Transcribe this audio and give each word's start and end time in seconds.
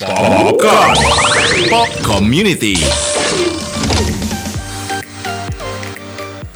Pop 0.00 1.92
Community. 2.00 2.72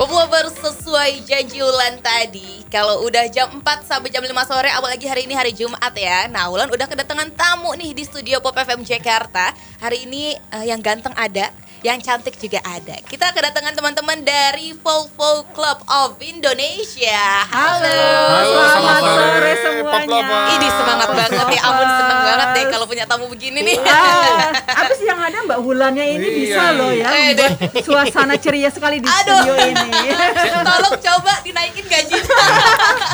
Pop 0.00 0.08
Lovers 0.08 0.56
sesuai 0.56 1.28
janji 1.28 1.60
Ulan 1.60 2.00
tadi. 2.00 2.65
Kalau 2.72 3.04
udah 3.04 3.28
jam 3.28 3.52
4 3.60 3.84
sampai 3.84 4.08
jam 4.08 4.25
5 4.25 4.33
sore 4.49 4.72
Apalagi 4.72 5.04
hari 5.04 5.28
ini 5.28 5.36
hari 5.36 5.52
Jumat 5.52 5.92
ya. 5.92 6.25
Nah 6.33 6.49
Ulan 6.49 6.72
udah 6.72 6.88
kedatangan 6.88 7.36
tamu 7.36 7.76
nih 7.76 7.92
di 7.92 8.09
studio 8.09 8.41
Pop 8.41 8.57
FM 8.57 8.80
Jakarta. 8.80 9.52
Hari 9.76 10.08
ini 10.08 10.32
eh, 10.32 10.64
yang 10.64 10.80
ganteng 10.80 11.12
ada 11.12 11.52
yang 11.84 12.00
cantik 12.00 12.40
juga 12.40 12.64
ada. 12.64 12.96
Kita 13.04 13.28
kedatangan 13.28 13.76
teman-teman 13.76 14.24
dari 14.24 14.72
Volvo 14.74 15.44
Club 15.52 15.84
of 15.84 16.16
Indonesia. 16.18 17.44
Halo. 17.44 18.00
Halo, 18.32 18.60
Selamat 18.72 19.02
sore, 19.04 19.20
sore 19.28 19.52
semuanya. 19.60 20.24
Ini 20.50 20.68
semangat 20.72 21.04
Pop 21.04 21.18
banget 21.20 21.46
ya, 21.52 21.60
ampun 21.60 21.88
seneng 21.92 22.20
banget 22.24 22.48
deh 22.50 22.64
kalau 22.72 22.86
punya 22.88 23.04
tamu 23.04 23.28
begini 23.28 23.60
nih. 23.62 23.76
Ah, 23.84 24.48
apa 24.56 24.92
sih 24.96 25.04
yang 25.04 25.20
ada 25.20 25.36
Mbak 25.44 25.61
Hulannya 25.61 26.04
ini 26.11 26.25
Iya. 26.25 26.40
bisa 26.40 26.64
loh 26.72 26.89
ya 26.89 27.06
Eh, 27.12 27.36
suasana 27.84 28.40
ceria 28.40 28.72
sekali 28.72 28.98
di 28.98 29.06
Aduh. 29.06 29.36
studio 29.36 29.54
ini. 29.61 29.89
Tolong 30.64 30.96
coba 30.96 31.32
dinaikin 31.44 31.84
gajinya. 31.84 32.37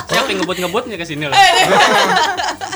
Siapa 0.06 0.30
yang 0.30 0.38
ngebut-ngebutnya 0.40 0.94
ke 0.94 1.04
sini 1.04 1.26
lah. 1.26 1.34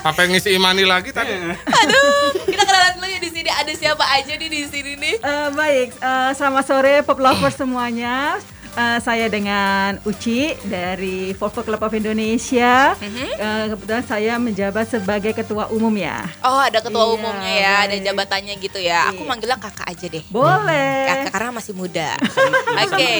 Sampai 0.03 0.27
ngisi 0.27 0.51
imani 0.53 0.83
lagi 0.83 1.15
tadi. 1.15 1.31
Aduh, 1.55 2.11
kita 2.45 2.63
kenalan 2.63 2.93
dulu 2.95 3.07
ya 3.07 3.19
di 3.19 3.31
sini 3.31 3.49
ada 3.49 3.73
siapa 3.73 4.05
aja 4.11 4.33
nih 4.35 4.49
di 4.49 4.61
sini 4.67 4.93
nih. 4.97 5.15
Eh, 5.17 5.49
baik, 5.51 5.84
eh, 5.91 6.31
selamat 6.33 6.65
sore 6.65 6.95
Pop 7.01 7.19
Lovers 7.19 7.55
semuanya. 7.55 8.39
Eh, 8.75 8.99
saya 8.99 9.31
dengan 9.31 10.03
Uci 10.03 10.51
dari 10.65 11.31
Volvo 11.33 11.63
Club 11.63 11.79
of 11.79 11.95
Indonesia. 11.95 12.99
Mhm. 12.99 13.27
Eh, 13.33 13.65
kebetulan 13.71 14.03
saya 14.03 14.35
menjabat 14.37 14.91
sebagai 14.91 15.31
ketua 15.33 15.71
umum 15.71 15.95
ya. 15.95 16.27
Oh, 16.41 16.59
ada 16.59 16.83
ketua 16.83 17.07
Iya, 17.07 17.15
umumnya 17.15 17.53
ya, 17.55 17.75
ada 17.81 17.95
baik. 17.95 18.03
jabatannya 18.03 18.55
gitu 18.59 18.79
ya. 18.79 19.01
Aku 19.09 19.23
Iya. 19.23 19.31
manggilnya 19.31 19.59
kakak 19.59 19.87
aja 19.87 20.07
deh. 20.09 20.25
Boleh. 20.27 21.07
Kakak 21.07 21.31
karena 21.33 21.51
masih 21.53 21.73
muda. 21.73 22.19
Oke. 22.85 23.15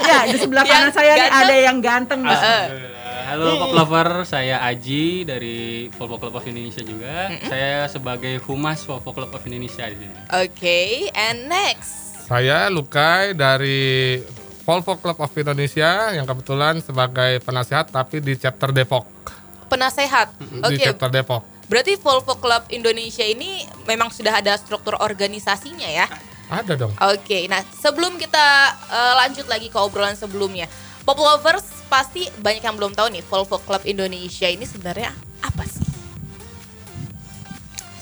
ya, 0.00 0.18
di 0.24 0.36
sebelah 0.38 0.62
Yang 0.62 0.70
kanan 0.72 0.90
saya 0.92 1.12
nih 1.14 1.30
ada 1.34 1.54
yang 1.58 1.78
ganteng. 1.80 2.20
nih. 2.22 2.30
Alhamdulillah. 2.30 3.06
Halo 3.28 3.60
Pop 3.60 3.76
Lover, 3.76 4.24
saya 4.24 4.64
Aji 4.64 5.28
dari 5.28 5.84
Volvo 5.92 6.16
Club 6.16 6.40
of 6.40 6.48
Indonesia 6.48 6.80
juga. 6.80 7.28
Saya 7.44 7.84
sebagai 7.84 8.40
humas 8.48 8.80
Volvo 8.88 9.12
Club 9.12 9.28
of 9.28 9.44
Indonesia 9.44 9.84
di 9.84 10.00
sini. 10.00 10.16
Oke, 10.32 11.12
and 11.12 11.44
next. 11.44 12.24
Saya 12.24 12.72
Lukai 12.72 13.36
dari 13.36 14.16
Volvo 14.64 14.96
Club 14.96 15.20
of 15.20 15.28
Indonesia 15.36 16.08
yang 16.16 16.24
kebetulan 16.24 16.80
sebagai 16.80 17.44
penasihat 17.44 17.92
tapi 17.92 18.24
di 18.24 18.32
chapter 18.40 18.72
Depok. 18.72 19.04
Penasehat. 19.68 20.32
Di 20.40 20.64
Oke. 20.64 20.88
chapter 20.88 21.12
Depok. 21.12 21.44
Berarti 21.68 22.00
Volvo 22.00 22.40
Club 22.40 22.64
Indonesia 22.72 23.28
ini 23.28 23.60
memang 23.84 24.08
sudah 24.08 24.40
ada 24.40 24.56
struktur 24.56 24.96
organisasinya 25.04 25.84
ya. 25.84 26.08
Ada 26.48 26.80
dong. 26.80 26.96
Oke, 26.96 27.44
nah 27.44 27.60
sebelum 27.76 28.16
kita 28.16 28.72
eh, 28.88 29.14
lanjut 29.20 29.44
lagi 29.52 29.68
ke 29.68 29.76
obrolan 29.76 30.16
sebelumnya, 30.16 30.64
Pop 31.08 31.16
Lovers 31.16 31.64
pasti 31.88 32.28
banyak 32.36 32.60
yang 32.60 32.76
belum 32.76 32.92
tahu 32.92 33.08
nih 33.16 33.24
Volvo 33.24 33.56
Club 33.64 33.80
Indonesia 33.88 34.44
ini 34.44 34.68
sebenarnya 34.68 35.08
apa 35.40 35.64
sih? 35.64 35.88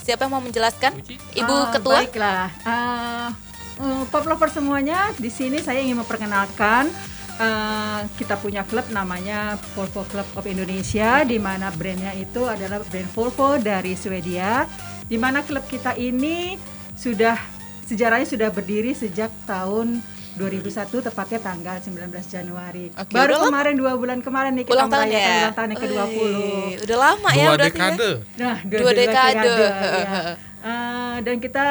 Siapa 0.03 0.27
yang 0.27 0.35
mau 0.35 0.43
menjelaskan? 0.43 1.07
Ibu 1.39 1.55
Ah, 1.55 1.71
Ketua? 1.71 2.03
Baiklah. 2.03 2.51
Ah, 2.67 3.31
eh, 3.79 4.03
pop 4.11 4.27
lover 4.27 4.51
semuanya, 4.51 5.15
di 5.23 5.31
sini 5.31 5.63
saya 5.63 5.87
ingin 5.87 6.03
memperkenalkan 6.03 6.91
eh, 7.39 8.01
kita 8.19 8.43
punya 8.43 8.67
klub 8.67 8.91
namanya 8.91 9.55
Volvo 9.79 10.03
Club 10.11 10.27
of 10.35 10.43
Indonesia, 10.51 11.23
di 11.23 11.39
mana 11.39 11.71
brandnya 11.71 12.11
itu 12.11 12.43
adalah 12.43 12.83
brand 12.91 13.07
Volvo 13.15 13.55
dari 13.55 13.95
Swedia, 13.95 14.67
di 15.07 15.15
mana 15.15 15.47
klub 15.47 15.63
kita 15.71 15.95
ini 15.95 16.59
sudah 16.99 17.39
sejarahnya 17.87 18.27
sudah 18.27 18.51
berdiri 18.51 18.99
sejak 18.99 19.31
tahun 19.47 20.03
2001 20.37 20.69
tepatnya 21.03 21.41
tanggal 21.41 21.77
19 21.81 21.97
Januari. 22.29 22.93
Oke, 22.93 23.09
Baru 23.11 23.25
udah 23.27 23.39
lama. 23.39 23.47
kemarin 23.49 23.75
dua 23.75 23.93
bulan 23.95 24.19
kemarin 24.21 24.53
nih 24.53 24.65
kita 24.65 24.75
Ulang 24.77 24.89
merayakan 24.89 25.17
ya? 25.17 25.37
ulang 25.41 25.55
tahun 25.55 25.69
yang 25.69 25.81
ke-20. 25.81 26.13
Wih, 26.13 26.73
Udah 26.85 26.99
lama 26.99 27.31
ya 27.31 27.37
Dua 27.43 27.51
ya. 27.51 27.63
dekade. 27.63 28.11
Nah, 28.37 28.57
Dua 28.63 28.93
dekade. 28.93 29.55
ya. 29.57 30.21
Eh, 30.63 31.17
dan 31.23 31.37
kita 31.39 31.67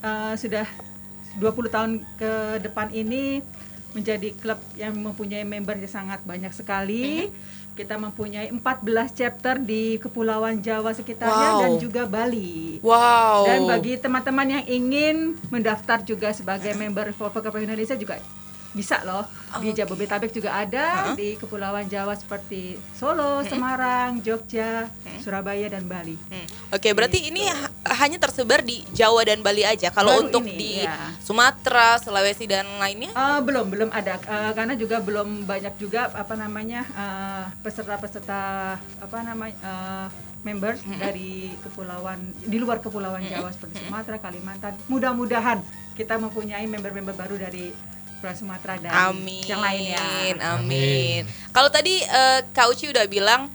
eh, 0.00 0.34
sudah 0.36 0.66
20 1.36 1.66
tahun 1.68 1.90
ke 2.16 2.32
depan 2.62 2.88
ini 2.90 3.42
menjadi 3.90 4.28
klub 4.36 4.60
yang 4.74 4.92
mempunyai 4.94 5.42
member 5.42 5.74
yang 5.74 5.88
sangat 5.90 6.20
banyak 6.22 6.52
sekali. 6.52 7.32
Kita 7.76 8.00
mempunyai 8.00 8.48
14 8.48 9.12
chapter 9.12 9.60
di 9.60 10.00
Kepulauan 10.00 10.64
Jawa 10.64 10.96
sekitarnya 10.96 11.50
Wow. 11.52 11.60
dan 11.60 11.70
juga 11.76 12.02
Bali. 12.08 12.80
Wow. 12.80 13.44
Dan 13.44 13.68
bagi 13.68 14.00
teman-teman 14.00 14.48
yang 14.48 14.64
ingin 14.64 15.36
mendaftar 15.52 16.00
juga 16.00 16.32
sebagai 16.32 16.72
member 16.72 17.12
Volvo 17.12 17.44
Club 17.44 17.60
Indonesia 17.60 17.92
juga 17.92 18.16
bisa 18.76 19.00
loh. 19.02 19.24
Di 19.56 19.72
Jabodetabek 19.72 20.28
juga 20.30 20.52
ada, 20.52 21.16
di 21.16 21.32
Kepulauan 21.34 21.88
Jawa 21.88 22.12
seperti 22.12 22.76
Solo, 22.92 23.40
Semarang, 23.42 24.20
Jogja, 24.20 24.92
Surabaya 25.18 25.64
dan 25.66 25.88
Bali. 25.88 26.20
Hmm, 26.28 26.44
Oke, 26.68 26.92
berarti 26.92 27.32
ini 27.32 27.48
ha- 27.48 27.72
hanya 27.96 28.20
tersebar 28.20 28.60
di 28.60 28.84
Jawa 28.92 29.24
dan 29.24 29.40
Bali 29.40 29.64
aja. 29.64 29.88
Kalau 29.88 30.12
Baru 30.12 30.28
untuk 30.28 30.44
ini, 30.44 30.54
di 30.54 30.72
ya. 30.84 31.08
Sumatera, 31.18 31.96
Sulawesi 31.96 32.44
dan 32.44 32.68
lainnya? 32.76 33.10
Eh, 33.10 33.40
belum 33.40 33.72
belum 33.72 33.88
ada 33.90 34.18
Eh, 34.18 34.52
karena 34.52 34.74
juga 34.74 35.00
belum 35.00 35.46
banyak 35.46 35.78
juga 35.78 36.10
apa 36.10 36.34
namanya 36.34 36.82
eh, 36.84 37.44
peserta-peserta 37.60 38.42
apa 38.76 39.18
namanya 39.22 39.56
eh, 39.56 40.06
members 40.42 40.78
dari 40.94 41.50
kepulauan 41.58 42.18
di 42.38 42.58
luar 42.58 42.78
kepulauan 42.78 43.22
Jawa 43.24 43.50
seperti 43.50 43.82
Sumatera, 43.82 44.20
Kalimantan. 44.20 44.78
Mudah-mudahan 44.86 45.58
kita 45.94 46.18
mempunyai 46.18 46.66
member-member 46.66 47.14
baru 47.14 47.40
dari 47.40 47.72
Pulau 48.26 48.34
Sumatera 48.34 48.74
dan 48.74 48.90
Amin. 48.90 49.38
yang 49.46 49.62
lain 49.62 49.82
ya. 49.86 50.02
Amin. 50.50 51.22
Kalau 51.54 51.70
tadi 51.70 52.02
eh, 52.02 52.42
Kak 52.50 52.66
Uci 52.74 52.90
udah 52.90 53.06
bilang 53.06 53.46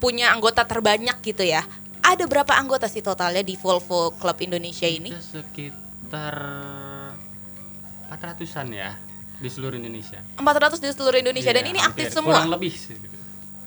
punya 0.00 0.32
anggota 0.32 0.64
terbanyak 0.64 1.20
gitu 1.20 1.44
ya. 1.44 1.60
Ada 2.00 2.24
berapa 2.24 2.56
anggota 2.56 2.88
sih 2.88 3.04
totalnya 3.04 3.44
di 3.44 3.60
Volvo 3.60 4.16
Club 4.16 4.40
Indonesia 4.40 4.88
ini? 4.88 5.12
Itu 5.12 5.20
sekitar 5.20 6.32
400-an 8.08 8.66
ya 8.72 8.96
di 9.36 9.48
seluruh 9.52 9.76
Indonesia. 9.76 10.16
400 10.40 10.80
di 10.80 10.88
seluruh 10.88 11.20
Indonesia 11.20 11.52
dan 11.52 11.60
Iya, 11.60 11.68
ini 11.68 11.80
aktif 11.84 12.08
hampir. 12.08 12.16
semua. 12.16 12.32
Kurang 12.40 12.52
lebih 12.56 12.72
sih. 12.72 12.96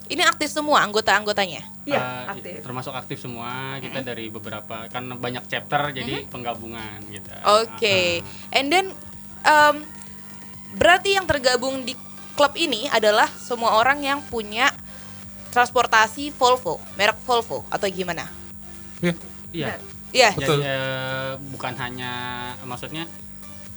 Ini 0.10 0.26
aktif 0.26 0.50
semua 0.50 0.82
anggota-anggotanya. 0.82 1.62
Iya, 1.86 2.02
Eh, 2.02 2.26
aktif. 2.34 2.66
Termasuk 2.66 2.94
aktif 2.98 3.22
semua. 3.22 3.78
Kita 3.78 4.02
dari 4.02 4.34
beberapa 4.34 4.90
kan 4.90 5.14
banyak 5.14 5.46
chapter 5.46 5.94
jadi 5.94 6.26
penggabungan 6.26 7.06
gitu. 7.06 7.30
Oke. 7.62 8.26
And 8.50 8.74
then 8.74 8.90
em, 9.46 9.86
berarti 10.76 11.18
yang 11.18 11.26
tergabung 11.26 11.82
di 11.82 11.98
klub 12.38 12.54
ini 12.56 12.88
adalah 12.90 13.28
semua 13.28 13.76
orang 13.76 14.00
yang 14.00 14.20
punya 14.24 14.70
transportasi 15.50 16.30
Volvo, 16.38 16.78
merek 16.96 17.18
Volvo 17.26 17.66
atau 17.68 17.90
gimana? 17.90 18.30
Iya. 19.02 19.14
Iya. 19.52 19.68
Iya. 20.10 20.30
Jadi 20.38 20.46
Betul. 20.46 20.60
eh, 20.66 21.32
bukan 21.54 21.74
hanya 21.78 22.12
maksudnya 22.66 23.06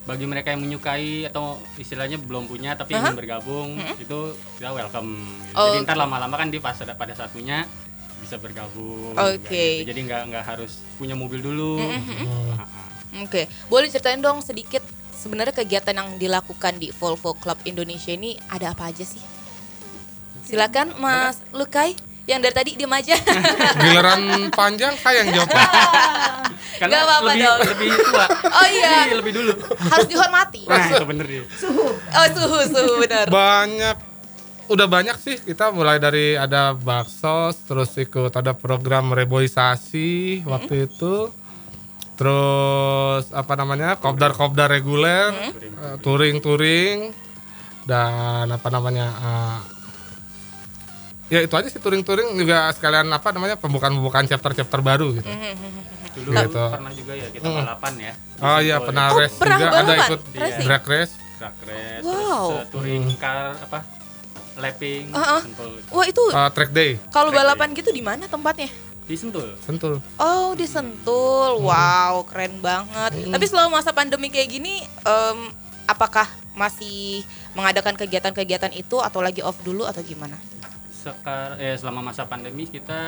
bagi 0.02 0.26
mereka 0.26 0.50
yang 0.50 0.66
menyukai 0.66 1.30
atau 1.30 1.62
istilahnya 1.78 2.18
belum 2.18 2.50
punya 2.50 2.74
tapi 2.74 2.98
ingin 2.98 3.14
bergabung 3.14 3.78
itu 4.02 4.34
kita 4.58 4.74
welcome. 4.74 5.14
gitu. 5.46 5.58
Oh, 5.58 5.66
Jadi 5.70 5.86
ntar 5.86 5.94
oke. 5.96 6.02
lama-lama 6.02 6.34
kan 6.34 6.48
dia 6.50 6.58
pas 6.58 6.74
pada 6.74 7.12
saat 7.14 7.30
punya 7.30 7.64
bisa 8.18 8.38
bergabung. 8.38 9.14
Oke. 9.14 9.46
kayak 9.46 9.70
gitu. 9.82 9.88
Jadi 9.94 10.00
nggak 10.10 10.22
nggak 10.34 10.44
harus 10.44 10.82
punya 10.98 11.14
mobil 11.14 11.38
dulu. 11.38 11.78
Ah. 12.58 13.22
Oke, 13.22 13.44
boleh 13.68 13.92
ceritain 13.92 14.18
dong 14.18 14.40
sedikit 14.40 14.80
sebenarnya 15.22 15.54
kegiatan 15.54 15.94
yang 15.94 16.18
dilakukan 16.18 16.82
di 16.82 16.90
Volvo 16.90 17.38
Club 17.38 17.62
Indonesia 17.62 18.10
ini 18.10 18.34
ada 18.50 18.74
apa 18.74 18.90
aja 18.90 19.06
sih? 19.06 19.22
Silakan 20.42 20.98
Mas 20.98 21.38
Lukai 21.54 21.94
yang 22.26 22.42
dari 22.42 22.54
tadi 22.54 22.70
diem 22.74 22.90
aja. 22.90 23.14
Giliran 23.82 24.50
panjang 24.50 24.98
saya 24.98 25.22
yang 25.22 25.30
jawab. 25.30 25.48
Karena 26.82 26.90
Nggak 26.98 27.06
apa-apa 27.06 27.30
lebih 27.30 27.46
dong. 27.46 27.58
lebih 27.70 27.88
tua. 28.02 28.26
Oh 28.58 28.66
iya. 28.66 28.90
Jadi 29.06 29.14
lebih 29.22 29.32
dulu. 29.38 29.52
Harus 29.86 30.06
dihormati. 30.10 30.60
Nah, 30.66 30.86
itu 30.90 31.06
bener 31.06 31.26
dia. 31.30 31.42
Oh 31.46 32.26
suhu 32.34 32.58
suhu 32.66 32.92
benar. 32.98 33.26
Banyak 33.30 33.96
udah 34.70 34.86
banyak 34.88 35.16
sih 35.20 35.36
kita 35.36 35.68
mulai 35.68 36.00
dari 36.00 36.32
ada 36.32 36.72
bakso 36.72 37.52
terus 37.66 37.92
ikut 37.98 38.32
ada 38.32 38.56
program 38.56 39.12
reboisasi 39.12 40.40
waktu 40.48 40.88
itu 40.88 41.28
terus 42.22 43.24
apa 43.34 43.58
namanya 43.58 43.98
kopdar-kopdar 43.98 44.70
reguler 44.70 45.34
eh, 45.34 45.96
touring-touring 45.98 47.10
dan 47.82 48.46
apa 48.46 48.68
namanya 48.70 49.06
eh, 49.10 49.58
ya 51.28 51.40
itu 51.40 51.50
aja 51.50 51.66
sih 51.66 51.82
touring-touring 51.82 52.38
juga 52.38 52.70
sekalian 52.70 53.10
apa 53.10 53.34
namanya 53.34 53.58
pembukaan-pembukaan 53.58 54.30
chapter-chapter 54.30 54.78
baru 54.80 55.18
gitu 55.18 55.26
Dulu 56.12 56.30
Gitu. 56.36 56.60
pernah 56.68 56.92
juga 56.92 57.12
ya 57.16 57.26
kita 57.26 57.48
balapan 57.48 57.92
ya. 57.98 58.12
Oh 58.38 58.58
iya 58.60 58.76
pernah 58.78 59.04
Oh, 59.08 59.16
race 59.16 59.32
pernah 59.34 59.56
juga 59.56 59.68
ada 59.72 59.80
balapan? 59.82 60.04
ikut 60.04 60.20
Racing? 60.36 60.66
drag 60.68 60.84
race 60.86 61.12
Drag 61.40 61.56
race, 61.64 62.02
Wow. 62.04 62.12
terus 62.12 62.52
uh, 62.52 62.66
touring 62.70 63.04
car 63.16 63.56
apa? 63.56 63.78
Lapping, 64.52 65.04
Uh-uh. 65.08 65.40
Sentul. 65.40 65.72
Wah 65.88 66.04
itu 66.04 66.22
eh, 66.28 66.50
track 66.52 66.70
day 66.70 66.90
kalau 67.08 67.32
balapan 67.32 67.72
gitu 67.72 67.90
di 67.90 67.98
mana 67.98 68.28
tempatnya? 68.28 68.68
Di 69.02 69.14
Sentul. 69.14 69.58
Sentul. 69.58 69.98
Oh, 70.16 70.54
di 70.54 70.64
Sentul. 70.64 71.58
Wow, 71.60 72.22
keren 72.24 72.58
banget. 72.58 73.12
Tapi 73.24 73.44
selama 73.44 73.78
masa 73.78 73.90
pandemi 73.90 74.30
kayak 74.30 74.48
gini, 74.48 74.74
em, 74.82 75.38
apakah 75.84 76.24
masih 76.52 77.26
mengadakan 77.52 77.92
kegiatan-kegiatan 77.94 78.72
itu 78.72 78.96
atau 78.98 79.20
lagi 79.20 79.40
off 79.40 79.58
dulu 79.60 79.84
atau 79.84 80.00
gimana? 80.00 80.38
Sekar 80.92 81.58
eh 81.58 81.74
selama 81.74 82.00
masa 82.04 82.24
pandemi 82.24 82.64
kita 82.64 83.00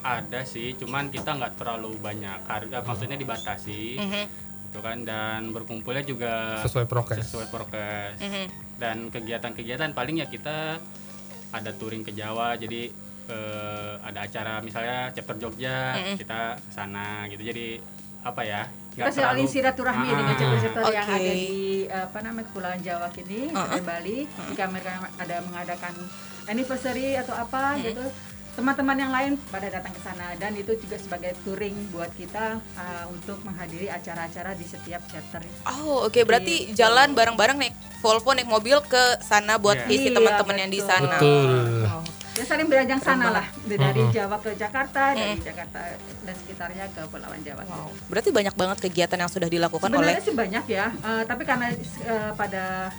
ada 0.00 0.40
sih, 0.44 0.76
cuman 0.76 1.08
kita 1.08 1.32
nggak 1.32 1.56
terlalu 1.56 1.96
banyak. 1.96 2.38
Harga 2.44 2.82
maksudnya 2.82 3.16
dibatasi. 3.16 3.98
Mhm, 3.98 4.24
Gitu 4.66 4.82
kan 4.82 4.98
dan 5.02 5.50
berkumpulnya 5.50 6.02
juga 6.02 6.60
Sesuai 6.60 6.84
prokes. 6.84 7.16
sesuai 7.24 7.48
prokes. 7.48 8.20
mhm. 8.20 8.44
Dan 8.76 9.08
kegiatan-kegiatan 9.08 9.90
paling 9.90 10.20
ya 10.20 10.28
kita 10.28 10.76
ada 11.48 11.70
touring 11.72 12.04
ke 12.04 12.12
Jawa 12.12 12.52
jadi 12.54 12.92
eh, 13.26 13.92
ada 14.00 14.20
acara 14.22 14.52
misalnya 14.58 15.10
chapter 15.10 15.36
Jogja 15.36 15.94
Mm-mm. 15.94 16.16
kita 16.16 16.40
ke 16.56 16.70
sana 16.70 17.26
gitu 17.26 17.42
jadi 17.42 17.78
apa 18.22 18.42
ya 18.42 18.62
Kita 18.90 19.12
saling 19.12 19.44
silaturahmi 19.44 20.02
Ah, 20.04 20.16
dengan 20.16 20.34
chapter-chapter 20.34 20.82
yang 20.88 21.04
oke. 21.04 21.14
ada 21.14 21.32
di 21.36 21.52
apa 21.86 22.18
namanya 22.18 22.46
Kepulauan 22.48 22.80
Jawa 22.80 23.08
kini, 23.12 23.40
Uh-uh. 23.46 23.60
sampai 23.68 23.82
Bali. 23.82 24.18
Jika 24.48 24.64
mereka 24.66 24.90
ada 25.14 25.36
mengadakan 25.42 25.94
anniversary 26.44 27.12
atau 27.14 27.34
apa 27.34 27.76
gitu, 27.78 28.00
teman-teman 28.52 28.96
yang 28.96 29.12
lain 29.12 29.32
pada 29.46 29.68
datang 29.68 29.92
ke 29.92 30.00
sana 30.00 30.32
dan 30.34 30.56
itu 30.56 30.72
juga 30.80 30.96
sebagai 30.96 31.36
touring 31.44 31.76
buat 31.92 32.08
kita 32.10 32.56
uh, 32.56 33.04
untuk 33.06 33.36
menghadiri 33.42 33.86
acara-acara 33.86 34.56
di 34.56 34.64
setiap 34.64 35.04
chapter. 35.06 35.44
Oh, 35.68 36.02
oke. 36.02 36.16
Berarti 36.22 36.66
Gitu. 36.66 36.80
jalan 36.80 37.12
bareng-bareng 37.12 37.58
naik 37.58 37.74
Volvo 37.96 38.32
naik 38.32 38.46
mobil 38.46 38.80
ke 38.82 39.20
sana 39.20 39.56
buat 39.56 39.76
Iya. 39.78 39.92
isi 39.92 40.08
Iya, 40.08 40.16
teman-teman 40.16 40.56
yang 40.58 40.70
di 40.70 40.80
sana. 40.80 41.14
Betul. 41.14 41.75
Ya 42.36 42.44
saling 42.44 42.68
berajang 42.68 43.00
sana 43.00 43.32
lah 43.32 43.46
dari 43.64 44.04
Uh-uh. 44.04 44.12
Jawa 44.12 44.36
ke 44.36 44.52
Jakarta, 44.60 45.16
dari 45.16 45.40
Mm. 45.40 45.48
Jakarta 45.48 45.80
dan 45.96 46.34
sekitarnya 46.36 46.84
ke 46.92 47.00
Kepulauan 47.08 47.40
Jawa. 47.40 47.64
Wow. 47.64 47.88
Berarti 48.12 48.28
banyak 48.28 48.52
banget 48.52 48.78
kegiatan 48.84 49.16
yang 49.16 49.32
sudah 49.32 49.48
dilakukan 49.48 49.88
Sebenarnya 49.88 50.20
oleh 50.20 50.26
sih 50.28 50.36
banyak 50.36 50.64
ya, 50.68 50.86
eh, 50.92 51.22
tapi 51.24 51.42
karena 51.48 51.72
eh, 51.72 52.32
pada 52.36 52.92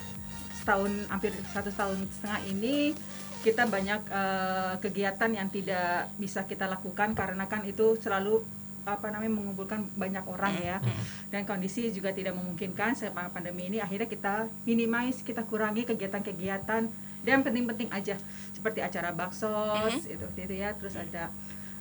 setahun 0.58 0.90
hampir 1.14 1.38
satu 1.54 1.70
tahun 1.70 2.02
setengah 2.18 2.42
ini 2.50 2.98
kita 3.46 3.70
banyak 3.70 4.02
eh, 4.10 4.74
kegiatan 4.82 5.30
yang 5.30 5.48
tidak 5.54 6.10
bisa 6.18 6.42
kita 6.50 6.66
lakukan 6.66 7.14
karena 7.14 7.46
kan 7.46 7.62
itu 7.62 7.94
selalu 8.02 8.42
apa 8.88 9.12
namanya 9.12 9.36
mengumpulkan 9.36 9.84
banyak 10.00 10.24
orang 10.32 10.56
ya 10.64 10.80
dan 11.28 11.44
kondisi 11.44 11.92
juga 11.92 12.16
tidak 12.16 12.40
memungkinkan 12.40 12.96
selama 12.96 13.28
pandemi 13.36 13.68
ini 13.68 13.84
akhirnya 13.84 14.08
kita 14.08 14.48
minimize 14.64 15.28
kita 15.28 15.44
kurangi 15.44 15.84
kegiatan-kegiatan 15.84 16.88
dan 17.28 17.44
penting-penting 17.44 17.92
aja 17.92 18.16
seperti 18.50 18.80
acara 18.80 19.12
baksos 19.12 20.08
itu 20.08 20.24
itu 20.34 20.54
ya 20.56 20.72
terus 20.74 20.96
ada 20.96 21.28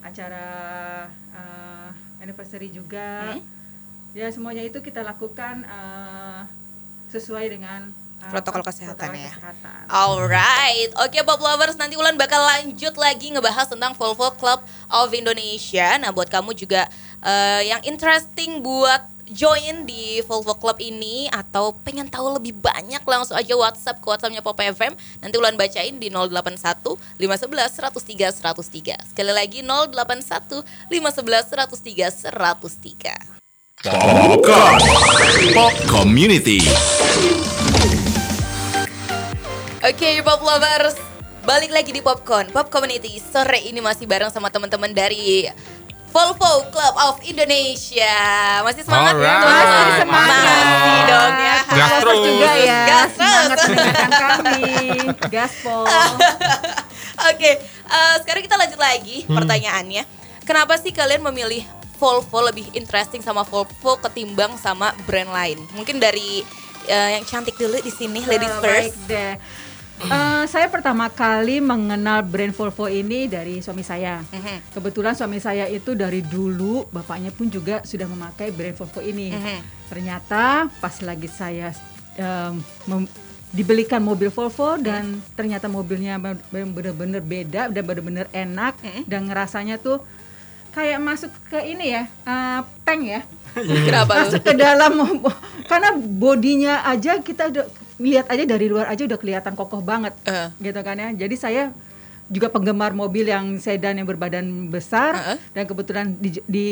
acara 0.03 0.47
eh, 1.33 1.89
anniversary 2.19 2.69
juga 2.69 3.33
Mhm. 3.33 3.43
ya 4.13 4.27
semuanya 4.29 4.61
itu 4.61 4.79
kita 4.81 5.01
lakukan 5.01 5.63
eh, 5.63 6.41
sesuai 7.09 7.47
dengan 7.49 7.95
eh, 8.19 8.29
Protokol 8.29 8.61
apa, 8.61 8.69
kesehatan 8.69 8.97
protokol 9.07 9.23
ya. 9.23 9.31
kesehatan. 9.31 9.83
Alright, 9.87 10.91
oke 10.97 11.19
Bob 11.23 11.39
Lovers 11.39 11.77
nanti 11.77 11.95
Ulan 11.95 12.17
bakal 12.17 12.41
lanjut 12.41 12.95
lagi 12.97 13.31
ngebahas 13.31 13.69
tentang 13.69 13.93
Volvo 13.93 14.35
Club 14.35 14.59
of 14.91 15.09
Indonesia. 15.13 15.95
Nah 15.97 16.11
buat 16.11 16.27
kamu 16.27 16.51
juga 16.53 16.91
eh, 17.21 17.63
yang 17.67 17.81
interesting 17.83 18.59
buat 18.61 19.05
join 19.31 19.87
di 19.87 20.23
Volvo 20.23 20.55
Club 20.59 20.79
ini 20.79 21.27
atau 21.31 21.75
pengen 21.83 22.07
tahu 22.07 22.39
lebih 22.39 22.55
banyak 22.59 23.03
langsung 23.03 23.35
aja 23.35 23.55
WhatsApp 23.55 23.99
ke 23.99 24.07
WhatsAppnya 24.07 24.43
Pop 24.43 24.59
FM. 24.59 24.95
Nanti 25.23 25.35
Ulan 25.39 25.59
bacain 25.59 25.99
di 25.99 26.09
081 26.11 26.99
511 27.19 27.81
103 27.83 28.33
103. 28.43 29.11
Sekali 29.15 29.33
lagi 29.35 29.61
081 29.63 30.63
511 30.91 31.55
103 31.55 32.31
103. 32.31 33.37
Popcorn. 33.87 34.81
Pop 35.53 35.75
Community. 35.87 36.65
Oke, 39.87 40.19
Pop 40.27 40.43
Lovers, 40.43 40.99
balik 41.47 41.71
lagi 41.71 41.95
di 41.95 42.03
Popcorn, 42.03 42.51
Pop 42.51 42.67
Community. 42.75 43.23
Sore 43.23 43.63
ini 43.63 43.79
masih 43.79 44.09
bareng 44.11 44.35
sama 44.35 44.51
teman-teman 44.51 44.91
dari 44.91 45.47
Volvo 46.17 46.65
Club 46.73 46.95
of 46.97 47.21
Indonesia. 47.21 48.17
Masih 48.65 48.89
semangat 48.89 49.21
ya? 49.21 49.37
Alright. 49.37 49.37
teman-teman? 49.37 49.69
Masih 49.69 49.95
semangat. 50.01 50.65
Masih 50.65 51.01
dong 51.05 51.35
ya. 51.37 51.57
Gas 51.61 51.77
Gas 51.77 51.93
terus. 52.01 52.17
juga 52.25 52.51
ya, 52.57 52.81
Gas 52.81 53.13
terus. 53.13 53.13
semangat 53.21 53.59
mendengarkan 53.61 54.09
kami, 54.17 54.73
gaspol. 55.29 55.85
Oke, 57.29 57.51
eh, 57.61 58.15
sekarang 58.25 58.43
kita 58.43 58.57
lanjut 58.57 58.81
lagi 58.81 59.17
pertanyaannya. 59.29 60.03
Kenapa 60.43 60.81
sih 60.81 60.89
kalian 60.89 61.21
memilih 61.23 61.69
Volvo 61.97 62.41
lebih 62.41 62.65
interesting 62.73 63.21
sama 63.21 63.45
Volvo 63.45 63.69
ketimbang 64.01 64.57
sama 64.57 64.97
brand 65.05 65.29
lain? 65.29 65.61
Mungkin 65.73 66.01
dari 66.01 66.41
eh, 66.87 67.09
yang 67.13 67.29
cantik 67.29 67.61
dulu 67.61 67.77
di 67.77 67.93
sini, 67.93 68.25
ladies 68.25 68.49
Eh, 68.51 68.63
first. 68.63 68.97
Baik 69.05 69.13
deh. 69.13 69.33
Eh, 69.99 70.45
saya 70.47 70.69
pertama 70.69 71.09
kali 71.09 71.59
mengenal 71.59 72.21
brand 72.21 72.53
Volvo 72.53 72.85
ini 72.85 73.25
dari 73.27 73.59
suami 73.59 73.81
saya. 73.81 74.21
Mhm. 74.23 74.71
Kebetulan 74.71 75.17
suami 75.17 75.39
saya 75.39 75.65
itu 75.67 75.93
dari 75.93 76.21
dulu 76.21 76.85
bapaknya 76.87 77.33
pun 77.33 77.49
juga 77.49 77.81
sudah 77.83 78.05
memakai 78.05 78.53
brand 78.53 78.77
Volvo 78.77 79.01
ini. 79.01 79.33
Mhm. 79.33 79.59
Ternyata 79.89 80.69
pas 80.77 81.01
lagi 81.01 81.27
saya 81.27 81.73
mem- 82.85 83.09
dibelikan 83.49 84.01
mobil 84.01 84.29
Volvo 84.29 84.77
dan 84.77 85.17
ternyata 85.33 85.65
mobilnya 85.67 86.17
ben- 86.17 86.45
bener-bener 86.51 87.21
beda, 87.21 87.73
udah 87.73 87.83
bener-bener 87.83 88.27
enak 88.31 88.77
Mhm. 88.79 89.03
dan 89.07 89.21
ngerasanya 89.25 89.77
tuh 89.77 90.05
kayak 90.71 91.01
masuk 91.01 91.33
ke 91.49 91.57
ini 91.67 91.89
ya, 91.91 92.05
eh, 92.05 92.61
peng 92.85 93.01
ya 93.01 93.25
Kenapa 93.89 94.13
masuk 94.21 94.45
ke 94.45 94.53
dalam 94.53 94.93
karena 95.65 95.89
bodinya 95.97 96.85
aja 96.85 97.17
kita 97.19 97.49
udah 97.49 97.65
lihat 97.99 98.27
aja 98.27 98.45
dari 98.45 98.67
luar 98.67 98.87
aja 98.87 99.03
udah 99.03 99.17
kelihatan 99.17 99.53
kokoh 99.53 99.81
banget 99.81 100.13
Eh. 100.23 100.49
gitu 100.63 100.81
kan 100.81 100.95
ya 100.95 101.09
jadi 101.17 101.35
saya 101.35 101.63
juga 102.27 102.51
penggemar 102.51 102.91
mobil 102.91 103.25
yang 103.25 103.57
sedan 103.57 103.97
yang 103.97 104.05
berbadan 104.05 104.45
besar 104.67 105.15
Heeh. 105.15 105.39
dan 105.53 105.65
kebetulan 105.65 106.07
di, 106.13 106.37
di 106.45 106.67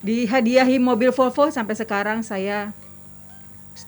dihadiahi 0.00 0.76
mobil 0.76 1.08
Volvo 1.10 1.48
sampai 1.48 1.72
sekarang 1.72 2.20
saya 2.20 2.74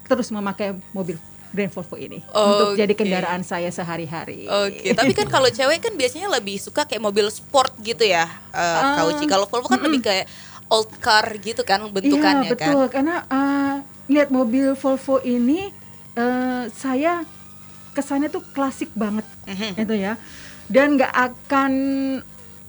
terus 0.05 0.31
memakai 0.31 0.73
mobil 0.91 1.21
brand 1.53 1.69
Volvo 1.71 1.97
ini 1.97 2.25
untuk 2.27 2.75
jadi 2.75 2.93
kendaraan 2.93 3.43
saya 3.43 3.69
sehari-hari. 3.69 4.45
Oke, 4.47 4.93
tapi 4.99 5.13
kan 5.13 5.27
kalau 5.27 5.49
cewek 5.49 5.79
kan 5.79 5.93
biasanya 5.93 6.29
lebih 6.31 6.57
suka 6.57 6.85
kayak 6.85 7.01
mobil 7.01 7.29
sport 7.29 7.73
gitu 7.81 8.03
ya, 8.03 8.27
uh, 8.51 8.59
Ah, 8.59 8.95
Kauci. 8.99 9.25
Kalau 9.25 9.45
Volvo 9.47 9.67
kan 9.67 9.81
lebih 9.81 10.03
kayak 10.03 10.27
old 10.67 10.91
car 10.99 11.23
gitu 11.39 11.63
kan 11.63 11.85
bentukannya 11.87 12.45
iya, 12.45 12.53
betul. 12.53 12.81
kan. 12.83 12.91
Karena 12.91 13.17
uh, 13.27 13.75
lihat 14.07 14.29
mobil 14.29 14.73
Volvo 14.73 15.21
ini 15.21 15.71
uh, 16.17 16.65
saya 16.71 17.23
kesannya 17.93 18.29
tuh 18.29 18.45
klasik 18.51 18.91
banget 18.93 19.25
Mhm. 19.45 19.71
itu 19.79 19.95
ya. 19.95 20.19
Dan 20.67 20.97
nggak 20.97 21.13
akan 21.13 21.73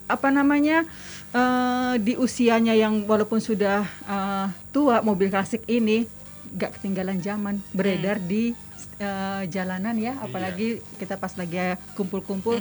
apa 0.07 0.27
namanya 0.29 0.87
uh, 1.31 1.97
di 1.97 2.15
usianya 2.15 2.71
yang 2.71 3.03
walaupun 3.03 3.39
sudah 3.39 3.83
uh, 4.05 4.47
tua 4.69 5.01
mobil 5.01 5.27
klasik 5.27 5.65
ini 5.67 6.07
nggak 6.47 6.79
ketinggalan 6.79 7.19
zaman 7.19 7.59
beredar 7.73 8.15
di 8.17 8.55
uh, 8.97 9.43
jalanan 9.45 9.99
ya 9.99 10.15
apalagi 10.17 10.79
kita 10.95 11.19
pas 11.19 11.35
lagi 11.35 11.59
kumpul-kumpul 11.91 12.55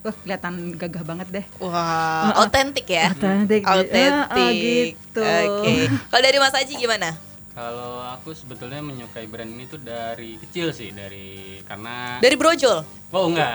wah 0.00 0.14
kelihatan 0.16 0.74
gagah 0.74 1.04
banget 1.04 1.28
deh 1.30 1.44
Wah, 1.60 2.32
Uh-uh. 2.32 2.42
otentik 2.42 2.88
ya. 2.88 3.12
Otentik. 3.12 3.62
Autentik. 3.62 4.10
Uh, 4.26 4.34
uh, 4.34 4.50
gitu. 4.50 5.22
Oke. 5.22 5.74
Kalau 6.10 6.22
dari 6.24 6.38
Mas 6.40 6.56
Aji 6.56 6.74
gimana? 6.74 7.14
Kalau 7.60 8.00
aku 8.16 8.32
sebetulnya 8.32 8.80
menyukai 8.80 9.28
brand 9.28 9.52
ini 9.52 9.68
tuh 9.68 9.76
dari 9.76 10.40
kecil 10.40 10.72
sih, 10.72 10.96
dari 10.96 11.60
karena 11.68 12.16
Dari 12.16 12.32
brojol. 12.32 12.80
oh 13.12 13.28
enggak. 13.28 13.52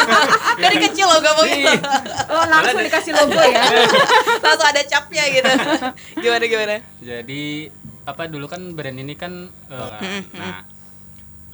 Dari 0.68 0.76
kecil 0.84 1.08
loh 1.08 1.16
ngomongnya. 1.16 1.80
Oh 2.28 2.44
langsung 2.44 2.84
dikasih 2.84 3.16
logo 3.16 3.40
ya. 3.40 3.64
Langsung 4.44 4.68
ada 4.68 4.82
capnya 4.84 5.24
gitu. 5.32 5.52
Gimana 6.28 6.44
gimana? 6.44 6.76
Jadi 7.00 7.72
apa 8.04 8.28
dulu 8.28 8.52
kan 8.52 8.76
brand 8.76 9.00
ini 9.00 9.16
kan 9.16 9.48
eh, 9.48 10.20
nah 10.36 10.68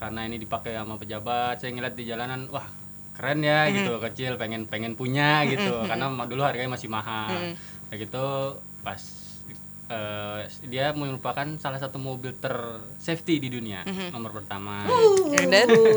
karena 0.03 0.21
ini 0.27 0.43
dipakai 0.43 0.75
sama 0.75 0.99
pejabat, 0.99 1.63
saya 1.63 1.71
ngeliat 1.79 1.95
di 1.95 2.11
jalanan 2.11 2.51
wah 2.51 2.67
keren 3.15 3.39
ya 3.47 3.71
gitu 3.71 4.03
kecil 4.03 4.35
pengen 4.35 4.67
pengen 4.67 4.99
punya 4.99 5.47
gitu 5.47 5.87
karena 5.87 6.11
dulu 6.27 6.43
harganya 6.43 6.75
masih 6.75 6.91
mahal. 6.91 7.55
Kayak 7.87 8.11
gitu 8.11 8.59
pas 8.83 9.24
eh, 9.87 10.41
dia 10.65 10.91
merupakan 10.91 11.45
salah 11.57 11.77
satu 11.77 11.97
mobil 11.99 12.33
ter 12.33 12.55
safety 12.97 13.37
di 13.39 13.49
dunia 13.51 13.85
nomor 14.09 14.33
pertama. 14.33 14.85
Dan 15.31 15.69
Iya. 15.69 15.95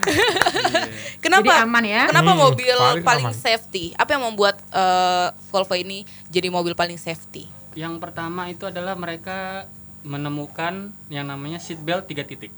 kenapa? 1.24 1.44
Jadi 1.46 1.62
aman 1.62 1.84
ya. 1.84 2.02
Kenapa 2.06 2.32
Hmm, 2.32 2.40
mobil 2.40 2.76
paling 2.76 3.04
paling, 3.04 3.26
aman. 3.26 3.34
safety? 3.36 3.92
Apa 3.94 4.10
yang 4.14 4.24
membuat 4.24 4.56
eh, 4.70 5.28
Volvo 5.48 5.74
ini 5.74 6.02
jadi 6.28 6.48
mobil 6.48 6.72
paling 6.72 6.96
safety? 6.96 7.46
Yang 7.72 7.98
pertama 7.98 8.46
itu 8.46 8.64
adalah 8.64 8.94
mereka 8.94 9.66
menemukan 10.02 10.90
yang 11.08 11.24
namanya 11.24 11.58
seat 11.58 11.78
belt 11.78 12.06
tiga 12.06 12.24
titik. 12.24 12.50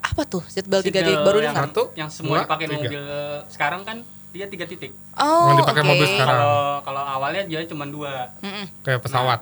Apa 0.00 0.24
tuh 0.24 0.42
seatbelt 0.44 0.82
tiga 0.82 1.00
Seatbelt 1.00 1.14
titik 1.14 1.26
baru 1.26 1.38
yang? 1.40 1.54
Satu, 1.54 1.82
yang 1.94 2.08
semua 2.08 2.36
dua, 2.36 2.44
dipakai 2.44 2.66
tiga. 2.66 2.76
mobil 2.78 3.02
eh, 3.02 3.38
sekarang 3.48 3.82
kan 3.82 3.96
dia 4.32 4.46
tiga 4.48 4.64
titik. 4.64 4.92
Oh, 5.14 5.46
Yang 5.46 5.56
dipakai 5.62 5.82
oke. 5.82 5.88
mobil 5.88 6.06
sekarang. 6.06 6.32
Kalau 6.32 6.56
kalau 6.82 7.02
awalnya 7.02 7.42
dia 7.44 7.60
cuma 7.66 7.84
dua. 7.84 8.32
Mm-mm. 8.40 8.66
Kayak 8.80 9.00
pesawat. 9.00 9.40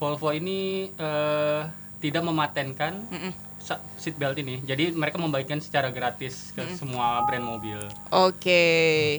Volvo 0.00 0.32
ini 0.32 0.88
eh, 0.88 1.60
tidak 2.00 2.24
mematenkan 2.24 3.04
Mm-mm. 3.06 3.32
sa- 3.60 3.84
seat 3.94 4.16
belt 4.16 4.32
ini. 4.34 4.56
Jadi 4.58 4.90
mereka 4.90 5.20
membagikan 5.20 5.60
secara 5.60 5.92
gratis 5.92 6.50
ke 6.50 6.64
semua 6.72 7.20
brand 7.22 7.44
mobil. 7.44 7.76
Oke. 8.08 8.64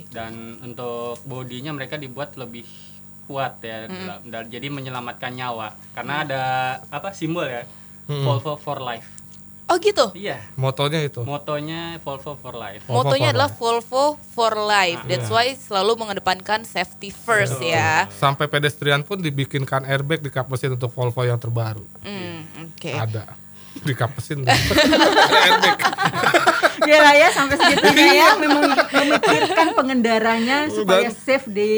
Dan 0.09 0.57
untuk 0.59 1.21
bodinya 1.23 1.69
mereka 1.69 1.95
dibuat 1.95 2.33
lebih 2.33 2.65
kuat 3.23 3.61
ya. 3.61 3.85
Dan 4.25 4.49
jadi 4.49 4.67
menyelamatkan 4.67 5.31
nyawa. 5.31 5.77
Karena 5.93 6.25
ada 6.25 6.43
apa 6.89 7.13
simbol 7.13 7.45
ya? 7.45 7.61
Mm-mm. 8.09 8.25
Volvo 8.25 8.57
for 8.57 8.81
life. 8.81 9.20
Oh 9.71 9.79
gitu. 9.79 10.11
Iya. 10.11 10.43
Motonya 10.59 10.99
itu. 10.99 11.23
Motonya 11.23 11.95
Volvo 12.03 12.35
for 12.35 12.51
life. 12.59 12.83
Volvo 12.83 13.07
Motonya 13.07 13.31
for 13.31 13.31
adalah 13.31 13.47
life. 13.47 13.59
Volvo 13.63 14.05
for 14.35 14.53
life. 14.59 14.99
Ah, 14.99 15.07
That's 15.07 15.31
iya. 15.31 15.35
why 15.39 15.47
selalu 15.55 15.91
mengedepankan 15.95 16.67
safety 16.67 17.07
first 17.07 17.55
ya. 17.63 18.11
Sampai 18.11 18.51
pedestrian 18.51 18.99
pun 19.07 19.23
dibikinkan 19.23 19.87
airbag 19.87 20.19
di 20.19 20.27
kap 20.27 20.51
mesin 20.51 20.75
untuk 20.75 20.91
Volvo 20.91 21.23
yang 21.23 21.39
terbaru. 21.39 21.87
Hmm, 22.03 22.67
oke. 22.67 22.91
Ada. 22.91 23.31
Di 23.79 23.95
kap 23.95 24.11
mesin. 24.11 24.43
Ada 24.51 25.39
airbag. 25.39 25.79
Gila 26.81 27.11
ya 27.15 27.29
sampai 27.31 27.55
segitunya 27.55 28.11
ya 28.11 28.29
memang 28.43 28.63
memikirkan 28.75 29.67
pengendaranya 29.71 30.67
supaya 30.67 31.07
safe 31.15 31.47
di 31.47 31.71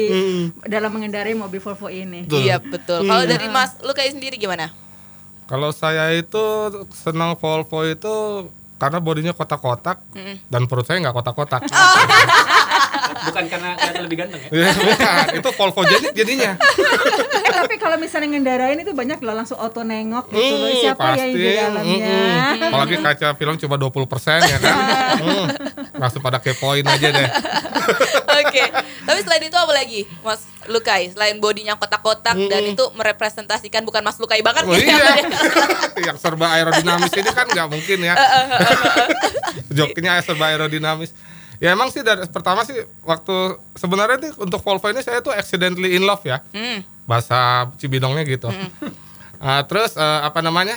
dalam 0.66 0.90
mengendarai 0.90 1.38
mobil 1.38 1.62
Volvo 1.62 1.86
ini. 1.86 2.26
Betul. 2.26 2.42
Iya 2.42 2.58
betul. 2.58 3.06
Kalau 3.06 3.22
dari 3.22 3.46
Mas 3.46 3.78
lu 3.86 3.94
kayak 3.94 4.18
sendiri 4.18 4.34
gimana? 4.34 4.74
Kalau 5.44 5.70
saya 5.70 6.08
itu 6.10 6.40
senang 6.90 7.36
Volvo 7.36 7.84
itu 7.84 8.14
karena 8.74 8.98
bodinya 8.98 9.30
kotak-kotak 9.30 10.00
dan 10.46 10.62
perut 10.64 10.84
saya 10.84 11.00
nggak 11.00 11.14
kotak-kotak. 11.14 11.62
Bukan 13.24 13.44
karena 13.46 13.72
kelihatan 13.74 14.02
lebih 14.04 14.16
ganteng 14.18 14.40
ya. 14.42 14.48
Ya, 14.50 14.70
bukan. 14.74 15.24
Itu 15.34 15.48
Volvo 15.54 15.80
jadi 15.82 16.06
jadinya. 16.14 16.52
Eh 17.34 17.52
tapi 17.54 17.76
kalau 17.76 17.96
misalnya 17.96 18.32
ngendarain 18.32 18.76
itu 18.76 18.92
banyak 18.92 19.20
loh 19.20 19.34
langsung 19.34 19.56
auto 19.56 19.80
nengok 19.80 20.28
gitu 20.28 20.40
loh 20.54 20.68
Hmm, 20.68 20.80
siapa 20.80 21.04
ya 21.12 21.16
yang 21.18 21.30
di 21.30 21.40
dalamnya. 21.54 22.16
mm-mm. 22.50 22.68
Apalagi 22.68 22.96
kaca 22.98 23.28
film 23.34 23.54
cuma 23.56 23.76
20% 23.76 23.88
ya 24.42 24.58
kan. 24.58 24.76
Hmm, 25.20 25.46
Langsung 26.02 26.20
pada 26.20 26.40
kepoin 26.40 26.84
aja 26.84 27.08
deh. 27.10 27.28
Oke. 28.54 28.62
Tapi 29.04 29.18
selain 29.20 29.42
itu 29.42 29.58
apa 29.58 29.72
lagi, 29.74 30.00
Mas 30.22 30.46
Lukai? 30.64 31.10
Selain 31.10 31.34
bodinya 31.36 31.74
kotak-kotak 31.74 32.38
dan 32.38 32.62
itu 32.70 32.84
merepresentasikan 32.94 33.82
bukan 33.82 34.00
Mas 34.00 34.16
Lukai 34.16 34.38
banget 34.40 34.62
Oh, 34.62 34.72
ya. 34.72 34.94
iya. 34.94 35.26
Yang 36.06 36.22
serba 36.22 36.54
aerodinamis 36.54 37.10
ini 37.12 37.30
kan 37.30 37.50
nggak 37.50 37.68
mungkin 37.68 37.98
ya. 38.00 38.14
Joknya 39.76 40.22
serba 40.22 40.54
aerodinamis. 40.54 41.10
Ya 41.58 41.72
emang 41.72 41.90
sih 41.90 42.02
dari 42.02 42.26
pertama 42.28 42.62
sih 42.62 42.74
waktu 43.02 43.56
sebenarnya 43.74 44.18
nih 44.20 44.32
untuk 44.38 44.60
Volvo 44.60 44.90
ini 44.90 45.00
saya 45.00 45.22
tuh 45.22 45.30
accidentally 45.30 45.94
in 45.94 46.02
love 46.02 46.22
ya. 46.22 46.42
Hmm. 46.50 46.82
Bahasa 47.06 47.70
Cibinongnya 47.78 48.22
gitu. 48.26 48.50
Ah, 49.38 49.62
terus 49.64 49.94
eh, 49.94 50.20
apa 50.22 50.40
namanya? 50.40 50.76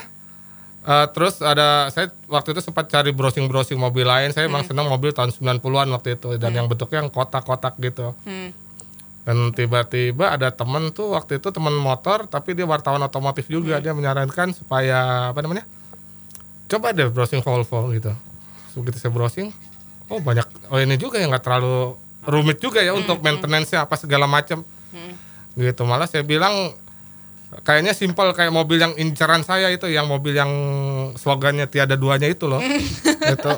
Eh, 0.87 1.07
terus 1.11 1.43
ada 1.43 1.91
saya 1.91 2.07
waktu 2.31 2.55
itu 2.55 2.63
sempat 2.63 2.87
cari 2.87 3.11
browsing-browsing 3.11 3.75
mobil 3.75 4.07
lain. 4.07 4.31
Saya 4.31 4.47
emang 4.47 4.63
senang 4.63 4.87
mobil 4.87 5.11
tahun 5.11 5.35
90-an 5.35 5.91
waktu 5.91 6.15
itu 6.15 6.39
dan 6.39 6.55
yang 6.55 6.71
bentuknya 6.71 7.03
yang 7.03 7.11
kotak-kotak 7.11 7.75
gitu. 7.83 8.15
Hmm. 8.23 8.55
Dan 9.27 9.51
tiba-tiba 9.51 10.31
ada 10.31 10.47
temen 10.55 10.95
tuh 10.95 11.11
waktu 11.11 11.43
itu 11.43 11.51
temen 11.51 11.75
motor 11.75 12.31
tapi 12.31 12.55
dia 12.55 12.63
wartawan 12.63 13.03
otomotif 13.03 13.51
juga 13.51 13.83
dia 13.83 13.91
menyarankan 13.91 14.55
supaya 14.55 15.27
apa 15.35 15.43
namanya 15.43 15.67
coba 16.71 16.95
deh 16.95 17.11
browsing 17.11 17.43
Volvo 17.43 17.91
gitu. 17.91 18.15
Begitu 18.79 19.03
saya 19.03 19.11
browsing, 19.11 19.51
oh 20.07 20.23
banyak 20.23 20.47
oh 20.71 20.79
ini 20.79 20.95
juga 20.95 21.19
yang 21.19 21.35
nggak 21.35 21.43
terlalu 21.43 21.99
rumit 22.23 22.63
juga 22.63 22.79
ya 22.79 22.95
untuk 22.95 23.19
maintenance-nya 23.19 23.83
apa 23.83 23.99
segala 23.99 24.23
macam. 24.23 24.63
Gitu 25.59 25.81
malah 25.83 26.07
saya 26.07 26.23
bilang 26.23 26.71
kayaknya 27.63 27.95
simpel 27.95 28.31
kayak 28.31 28.51
mobil 28.51 28.75
yang 28.75 28.91
inceran 28.95 29.39
saya 29.41 29.71
itu 29.71 29.87
yang 29.87 30.03
mobil 30.03 30.35
yang 30.35 30.51
slogannya 31.15 31.63
tiada 31.65 31.95
duanya 31.95 32.27
itu 32.27 32.43
loh. 32.43 32.59
gitu. 33.31 33.51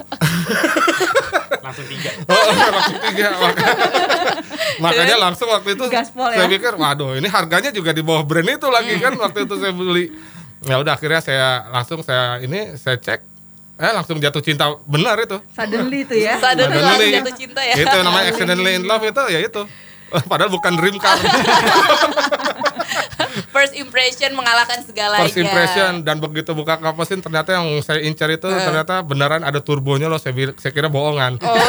Langsung 1.60 1.86
tiga. 1.86 2.10
Oh, 2.29 2.46
langsung 2.53 2.98
tiga. 3.03 3.27
Maka- 3.36 3.77
makanya 4.84 5.15
langsung 5.19 5.50
waktu 5.50 5.74
itu 5.74 5.86
Gaspol 5.88 6.29
saya 6.29 6.46
ya? 6.46 6.50
pikir, 6.50 6.74
waduh 6.74 7.17
ini 7.17 7.25
harganya 7.25 7.69
juga 7.69 7.89
di 7.89 8.01
bawah 8.01 8.22
brand 8.22 8.46
itu 8.48 8.67
lagi 8.69 8.93
kan 8.98 9.13
waktu 9.17 9.46
itu 9.46 9.55
saya 9.58 9.74
beli. 9.74 10.13
Ya 10.62 10.77
udah 10.77 10.93
akhirnya 10.93 11.22
saya 11.22 11.48
langsung 11.69 12.01
saya 12.01 12.38
ini 12.39 12.75
saya 12.75 12.98
cek, 12.98 13.19
eh 13.77 13.91
langsung 13.91 14.19
jatuh 14.19 14.41
cinta 14.41 14.69
benar 14.86 15.17
itu. 15.17 15.38
Suddenly 15.53 16.03
itu 16.03 16.15
ya. 16.19 16.38
Suddenly 16.38 16.67
Suddenly. 16.69 16.86
langsung 16.86 17.17
jatuh 17.22 17.36
cinta 17.38 17.62
ya. 17.63 17.75
Itu 17.77 17.98
namanya 18.01 18.25
accidentally 18.29 18.74
in 18.75 18.84
love 18.86 19.01
itu 19.01 19.24
ya 19.29 19.39
itu. 19.39 19.62
Padahal 20.25 20.50
bukan 20.50 20.74
dream 20.74 20.98
car. 20.98 21.17
First 23.48 23.74
impression 23.74 24.31
mengalahkan 24.31 24.81
segalanya. 24.81 25.24
First 25.24 25.38
impression 25.38 25.91
dan 26.01 26.17
begitu 26.17 26.51
buka 26.51 26.75
kap 26.75 26.93
mesin 26.93 27.19
ternyata 27.19 27.53
yang 27.53 27.65
saya 27.79 28.00
incar 28.01 28.27
itu 28.27 28.46
ternyata 28.46 29.00
beneran 29.00 29.41
ada 29.41 29.58
turbonya 29.58 30.05
loh 30.05 30.17
saya, 30.17 30.31
saya 30.55 30.69
kira 30.69 30.88
bohongan. 30.88 31.39
Oh. 31.39 31.55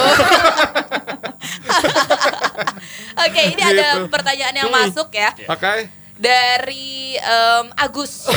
Oke, 3.20 3.42
ini 3.48 3.60
ada 3.60 3.86
Gitu. 3.98 4.08
pertanyaan 4.08 4.54
yang 4.56 4.70
masuk 4.70 5.12
ya 5.12 5.30
Pakai 5.44 5.92
dari 6.16 7.16
em, 7.16 7.66
Agus. 7.74 8.28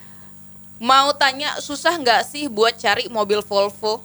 Mau 0.80 1.10
tanya 1.12 1.58
susah 1.58 1.94
nggak 1.94 2.22
sih 2.24 2.46
buat 2.46 2.74
cari 2.74 3.06
mobil 3.06 3.38
Volvo? 3.40 4.02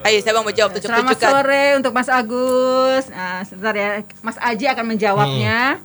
Ayo, 0.00 0.16
siapa 0.18 0.32
yang 0.34 0.46
mau 0.46 0.52
jawab 0.54 0.72
Selamat 0.72 1.12
tunjuk-tunjukkan? 1.12 1.28
sore 1.28 1.64
untuk 1.76 1.92
Mas 1.92 2.08
Agus. 2.08 3.04
Nah, 3.08 3.44
sebentar 3.44 3.74
ya, 3.74 3.90
Mas 4.20 4.36
Aji 4.38 4.64
akan 4.66 4.84
menjawabnya. 4.86 5.76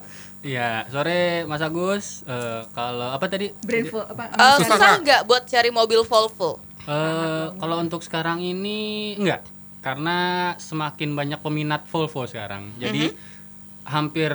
Iya, 0.45 0.85
sore 0.87 1.41
Mas 1.43 1.57
Agus. 1.59 2.21
Eh, 2.23 2.61
kalau 2.71 3.09
apa 3.09 3.25
tadi? 3.25 3.49
Brand 3.59 3.89
Vo- 3.89 4.05
apa? 4.05 4.29
Eh, 4.29 4.55
Susah 4.61 4.77
susah 4.77 4.91
nggak? 5.01 5.21
buat 5.25 5.43
cari 5.43 5.69
mobil 5.71 6.05
Volvo? 6.05 6.61
Eh, 6.85 7.45
kalau 7.57 7.81
untuk 7.81 8.05
sekarang 8.05 8.37
ini 8.39 8.77
enggak, 9.15 9.41
karena 9.81 10.17
semakin 10.59 11.17
banyak 11.17 11.41
peminat 11.41 11.89
Volvo 11.89 12.29
sekarang. 12.29 12.69
Jadi 12.77 13.09
hampir 13.85 14.29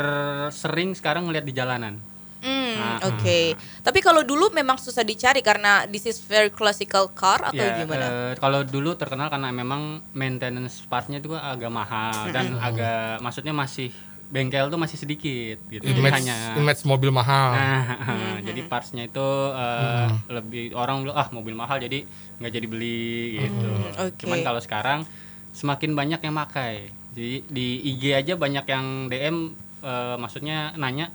sering 0.51 0.99
sekarang 0.99 1.31
ngeliat 1.31 1.47
di 1.47 1.55
jalanan. 1.55 1.95
Hmm, 2.41 2.75
Ah. 2.75 2.99
oke. 3.07 3.55
Tapi 3.79 3.99
kalau 4.01 4.25
dulu 4.25 4.49
memang 4.51 4.81
susah 4.81 5.05
dicari 5.05 5.39
karena 5.41 5.85
this 5.87 6.09
is 6.09 6.19
very 6.19 6.49
classical 6.51 7.07
car 7.07 7.39
atau 7.45 7.61
Ya, 7.61 7.77
gimana? 7.77 8.03
eh, 8.03 8.35
kalau 8.35 8.65
dulu 8.65 8.97
terkenal 8.97 9.29
karena 9.29 9.53
memang 9.53 10.03
maintenance 10.11 10.83
partnya 10.83 11.21
itu 11.21 11.31
agak 11.33 11.69
mahal 11.71 12.33
dan 12.33 12.57
agak 12.59 13.21
maksudnya 13.21 13.53
masih 13.53 13.93
bengkel 14.31 14.71
tuh 14.71 14.79
masih 14.79 14.97
sedikit 14.97 15.59
gitu. 15.67 15.83
Image, 15.83 16.15
hanya 16.15 16.55
image 16.55 16.87
mobil 16.87 17.11
mahal. 17.11 17.51
Nah, 17.51 18.39
jadi 18.49 18.63
partsnya 18.71 19.11
itu 19.11 19.29
eh, 19.53 20.07
lebih 20.31 20.73
orang 20.79 21.03
bilang 21.03 21.19
ah 21.19 21.29
mobil 21.35 21.55
mahal 21.59 21.83
jadi 21.83 22.07
nggak 22.39 22.53
jadi 22.55 22.67
beli 22.71 23.43
gitu. 23.43 23.71
oke. 23.99 24.17
Cuman 24.23 24.47
kalau 24.47 24.63
sekarang 24.63 25.03
semakin 25.51 25.99
banyak 25.99 26.21
yang 26.23 26.35
makai. 26.39 26.95
Jadi 27.11 27.43
di 27.51 27.67
IG 27.91 28.15
aja 28.15 28.39
banyak 28.39 28.65
yang 28.71 29.11
DM 29.11 29.37
eh, 29.83 30.17
maksudnya 30.17 30.79
nanya, 30.79 31.11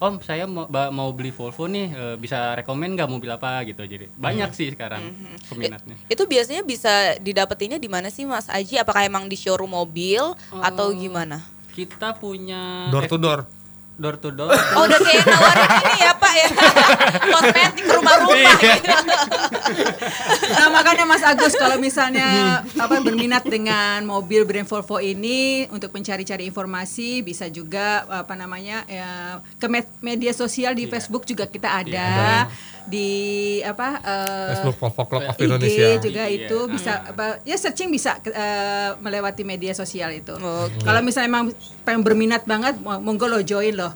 Om 0.00 0.16
saya 0.24 0.48
mau, 0.48 0.64
mau 0.88 1.12
beli 1.12 1.28
Volvo 1.28 1.68
nih 1.68 1.92
eh, 1.92 2.16
bisa 2.16 2.56
rekomen 2.56 2.96
nggak 2.96 3.08
mobil 3.08 3.28
apa 3.32 3.64
gitu. 3.68 3.84
Jadi 3.84 4.08
banyak 4.16 4.52
sih 4.56 4.72
sekarang 4.72 5.12
peminatnya. 5.48 5.96
Itu 6.08 6.24
biasanya 6.24 6.64
bisa 6.64 7.16
didapetinnya 7.20 7.76
di 7.76 7.88
mana 7.88 8.08
sih 8.08 8.24
Mas 8.24 8.48
Aji? 8.48 8.80
Apakah 8.80 9.04
emang 9.04 9.28
di 9.28 9.36
showroom 9.36 9.72
mobil 9.76 10.24
atau 10.60 10.88
gimana? 10.92 11.44
Kita 11.80 12.12
punya 12.12 12.92
Door 12.92 13.08
to 13.08 13.16
door. 13.16 13.40
door 13.96 14.16
to 14.16 14.28
door. 14.30 14.48
Oh 14.76 14.84
udah 14.84 14.96
kayak 14.96 15.24
nawarin 15.24 15.68
ini 15.78 15.98
ya 16.00 16.12
Pak 16.14 16.32
ya 16.34 16.48
Kosmetik 17.32 17.84
rumah-rumah 17.86 18.54
gitu. 18.56 18.88
Nah 20.50 20.68
makanya 20.68 21.04
Mas 21.04 21.20
Agus 21.22 21.52
kalau 21.54 21.76
misalnya 21.76 22.28
apa 22.64 22.96
berminat 22.98 23.44
dengan 23.44 24.00
mobil 24.02 24.42
brand 24.42 24.64
Volvo 24.64 24.98
ini 24.98 25.68
untuk 25.68 25.88
mencari-cari 25.90 26.44
informasi 26.44 27.20
bisa 27.20 27.46
juga 27.46 28.04
apa 28.08 28.34
namanya 28.34 28.84
ya, 28.84 29.10
ke 29.56 29.68
med- 29.68 29.96
media 30.00 30.32
sosial 30.32 30.72
di 30.72 30.84
Facebook 30.86 31.24
juga 31.24 31.44
kita 31.44 31.80
ada 31.80 32.48
di 32.82 33.10
apa 33.60 33.88
eh, 33.98 34.48
Facebook 34.54 34.76
Volvo 34.78 35.02
Club 35.06 35.22
of 35.24 35.34
IG 35.34 35.44
Indonesia. 35.44 35.86
juga 36.00 36.22
Iya. 36.22 36.36
itu 36.40 36.58
bisa 36.66 36.92
apa 37.04 37.24
ya 37.42 37.54
searching 37.54 37.88
bisa 37.88 38.16
eh, 38.20 38.90
melewati 38.96 39.42
media 39.42 39.72
sosial 39.72 40.10
itu. 40.12 40.32
Oke. 40.32 40.80
Kalau 40.80 41.00
misalnya 41.00 41.28
emang 41.30 41.44
pengen 41.82 42.00
berminat 42.00 42.42
banget 42.44 42.76
mo- 42.76 42.98
monggo 42.98 43.26
lo 43.26 43.40
join 43.40 43.74
loh. 43.74 43.92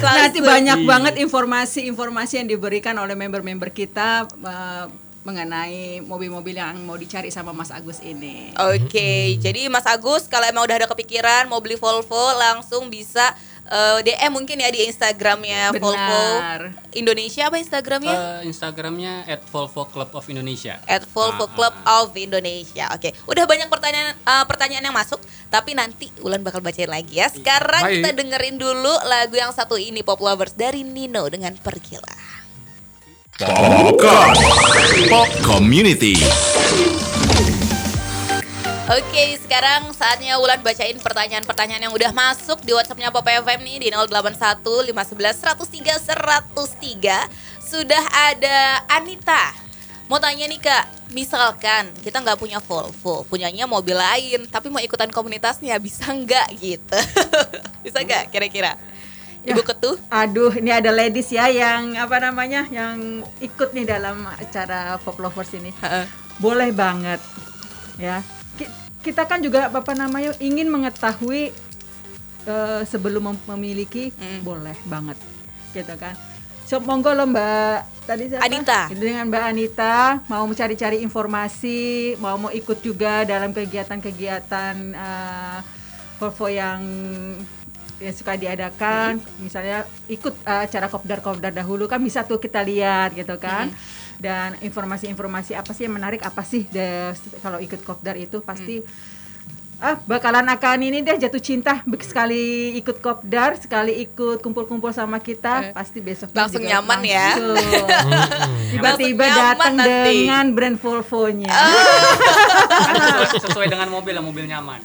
Langsung. 0.00 0.18
Nanti 0.18 0.40
banyak 0.40 0.78
banget 0.82 1.14
informasi-informasi 1.18 2.34
yang 2.36 2.48
diberikan 2.48 2.96
oleh 2.96 3.12
member-member 3.12 3.68
kita 3.68 4.08
eh, 4.26 4.86
mengenai 5.22 6.02
mobil-mobil 6.02 6.50
yang 6.52 6.74
mau 6.80 6.96
dicari 6.96 7.30
sama 7.30 7.52
Mas 7.52 7.70
Agus 7.70 8.02
ini. 8.02 8.50
Oke, 8.58 9.38
jadi 9.38 9.70
Mas 9.70 9.86
Agus 9.86 10.26
kalau 10.26 10.42
emang 10.44 10.66
udah 10.66 10.76
ada 10.76 10.88
kepikiran 10.88 11.46
mau 11.46 11.58
beli 11.58 11.76
Volvo 11.76 12.10
langsung 12.34 12.90
bisa 12.90 13.30
eh, 13.72 13.98
DM 14.04 14.30
mungkin 14.30 14.56
ya 14.56 14.68
di 14.68 14.84
Instagramnya 14.84 15.72
Benar. 15.72 15.80
Volvo 15.80 16.24
Indonesia 16.92 17.48
apa 17.48 17.56
Instagramnya? 17.56 18.12
Eh, 18.12 18.40
Instagramnya 18.46 19.24
at 19.24 19.40
Volvo 19.48 19.88
Club 19.88 20.12
of 20.12 20.24
Indonesia. 20.26 20.76
at 20.84 21.02
Volvo 21.08 21.44
Ah, 21.44 21.50
Club 21.50 21.74
ah, 21.82 22.04
of 22.04 22.12
Indonesia. 22.14 22.92
Oke, 22.92 23.16
udah 23.24 23.44
banyak 23.44 23.66
pertanyaan 23.66 24.12
eh, 24.12 24.44
pertanyaan 24.44 24.84
yang 24.84 24.94
masuk, 24.94 25.18
tapi 25.48 25.72
nanti 25.72 26.12
Ulan 26.20 26.40
bakal 26.40 26.60
bacain 26.60 26.86
lagi 26.86 27.16
ya. 27.16 27.26
Sekarang 27.26 27.82
Baik. 27.82 27.98
kita 27.98 28.10
dengerin 28.12 28.56
dulu 28.56 28.92
lagu 29.02 29.34
yang 29.34 29.50
satu 29.50 29.74
ini 29.74 30.00
Pop 30.00 30.20
Lovers 30.20 30.52
dari 30.52 30.84
Nino 30.84 31.24
dengan 31.26 31.56
Pergilah. 31.56 32.20
Popcorn. 33.38 34.36
Pop 35.08 35.30
Community. 35.42 36.14
Oke, 38.90 39.38
sekarang 39.38 39.94
saatnya 39.94 40.42
Wulan 40.42 40.58
bacain 40.58 40.98
pertanyaan-pertanyaan 40.98 41.86
yang 41.86 41.94
udah 41.94 42.10
masuk 42.10 42.66
di 42.66 42.74
WhatsAppnya 42.74 43.14
Pop 43.14 43.22
FM 43.22 43.62
nih 43.62 43.78
di 43.78 43.88
081 43.94 44.58
511 44.90 45.38
103 45.38 46.02
103. 46.02 47.62
Sudah 47.62 48.02
ada 48.10 48.82
Anita. 48.90 49.54
Mau 50.10 50.18
tanya 50.18 50.50
nih 50.50 50.58
kak, 50.58 51.14
misalkan 51.14 51.94
kita 52.02 52.26
nggak 52.26 52.34
punya 52.42 52.58
Volvo, 52.58 53.22
punyanya 53.30 53.70
mobil 53.70 53.94
lain, 53.94 54.50
tapi 54.50 54.66
mau 54.66 54.82
ikutan 54.82 55.14
komunitasnya, 55.14 55.78
bisa 55.78 56.10
nggak 56.10 56.50
gitu? 56.58 56.98
bisa 57.86 58.02
nggak 58.02 58.34
kira-kira? 58.34 58.74
Ya. 59.46 59.54
Ibu 59.54 59.62
Ketuh? 59.62 59.94
Aduh, 60.10 60.58
ini 60.58 60.74
ada 60.74 60.90
ladies 60.90 61.30
ya 61.30 61.46
yang 61.46 61.94
apa 61.94 62.18
namanya, 62.18 62.66
yang 62.66 63.22
ikut 63.38 63.78
nih 63.78 63.86
dalam 63.86 64.26
acara 64.26 64.98
Pop 65.06 65.22
Lovers 65.22 65.54
ini. 65.54 65.70
Boleh 66.42 66.74
banget, 66.74 67.22
ya. 67.94 68.26
Ki- 69.02 69.10
Kita 69.10 69.26
kan 69.26 69.42
juga 69.42 69.66
apa 69.66 69.92
namanya 69.92 70.30
ingin 70.38 70.70
mengetahui 70.70 71.50
eh, 72.42 72.82
sebelum 72.84 73.22
mem- 73.28 73.46
memiliki, 73.48 74.10
Hmm. 74.12 74.42
boleh 74.42 74.74
banget, 74.84 75.14
gitu 75.70 75.94
kan. 75.94 76.14
So, 76.62 76.78
monggo 76.78 77.10
lo 77.10 77.26
Mbak 77.26 77.74
tadi 78.04 78.22
siapa? 78.26 78.42
Anita. 78.42 78.80
Dengan 78.88 79.26
Mbak 79.26 79.44
Anita 79.44 79.94
mau 80.26 80.42
mencari-cari 80.46 81.02
informasi, 81.02 82.14
mau 82.16 82.38
mau 82.38 82.50
ikut 82.50 82.78
juga 82.78 83.22
dalam 83.22 83.50
kegiatan-kegiatan 83.50 84.74
eh, 84.90 85.58
Volvo 86.18 86.46
yang 86.46 86.82
yang 88.02 88.12
suka 88.12 88.34
diadakan, 88.34 89.10
misalnya 89.38 89.78
ikut 90.06 90.34
eh, 90.42 90.60
acara 90.66 90.86
kopdar-kopdar 90.86 91.52
dahulu 91.52 91.86
kan 91.86 92.02
bisa 92.02 92.26
tuh 92.26 92.36
kita 92.36 92.60
lihat 92.60 93.14
gitu 93.14 93.38
kan. 93.38 93.70
Dan 94.18 94.54
informasi-informasi 94.60 95.54
apa 95.54 95.70
sih 95.72 95.86
yang 95.86 95.94
menarik 95.94 96.22
apa 96.22 96.42
sih 96.42 96.62
de- 96.66 97.10
kalau 97.38 97.58
ikut 97.58 97.82
kopdar 97.82 98.14
itu 98.14 98.38
pasti 98.40 98.78
ah 99.82 99.98
bakalan 100.06 100.46
akan 100.46 100.78
ini 100.78 101.02
deh 101.02 101.18
jatuh 101.18 101.42
cinta 101.42 101.82
sekali 102.06 102.70
ikut 102.78 103.02
kopdar 103.02 103.58
sekali 103.58 103.98
ikut 104.06 104.38
kumpul-kumpul 104.38 104.94
sama 104.94 105.18
Eh, 105.18 105.34
kita 105.34 105.74
pasti 105.74 105.98
besok 105.98 106.30
langsung 106.30 106.62
nyaman 106.62 107.02
ya. 107.02 107.34
tiba-tiba 108.72 109.26
datang 109.26 109.74
dengan 110.06 110.54
brand 110.54 110.78
Volvo-nya 110.78 111.50
Kan 111.50 112.94
sesuai, 112.94 113.28
sesuai 113.50 113.66
dengan 113.66 113.90
mobil 113.90 114.14
lah, 114.14 114.22
mobil 114.22 114.46
nyaman. 114.46 114.80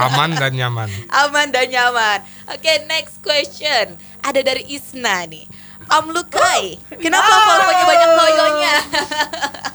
Aman 0.00 0.32
dan 0.32 0.52
nyaman. 0.56 0.88
aman 1.12 1.46
dan 1.52 1.68
nyaman. 1.68 2.18
Oke, 2.50 2.88
next 2.88 3.20
question. 3.20 4.00
Ada 4.24 4.40
dari 4.40 4.64
Isna 4.72 5.28
nih. 5.28 5.44
Om 5.84 6.06
Lukai, 6.10 6.62
kenapa 6.96 7.28
Volvo-nya 7.28 7.84
banyak 7.84 8.10
koyonya? 8.14 8.74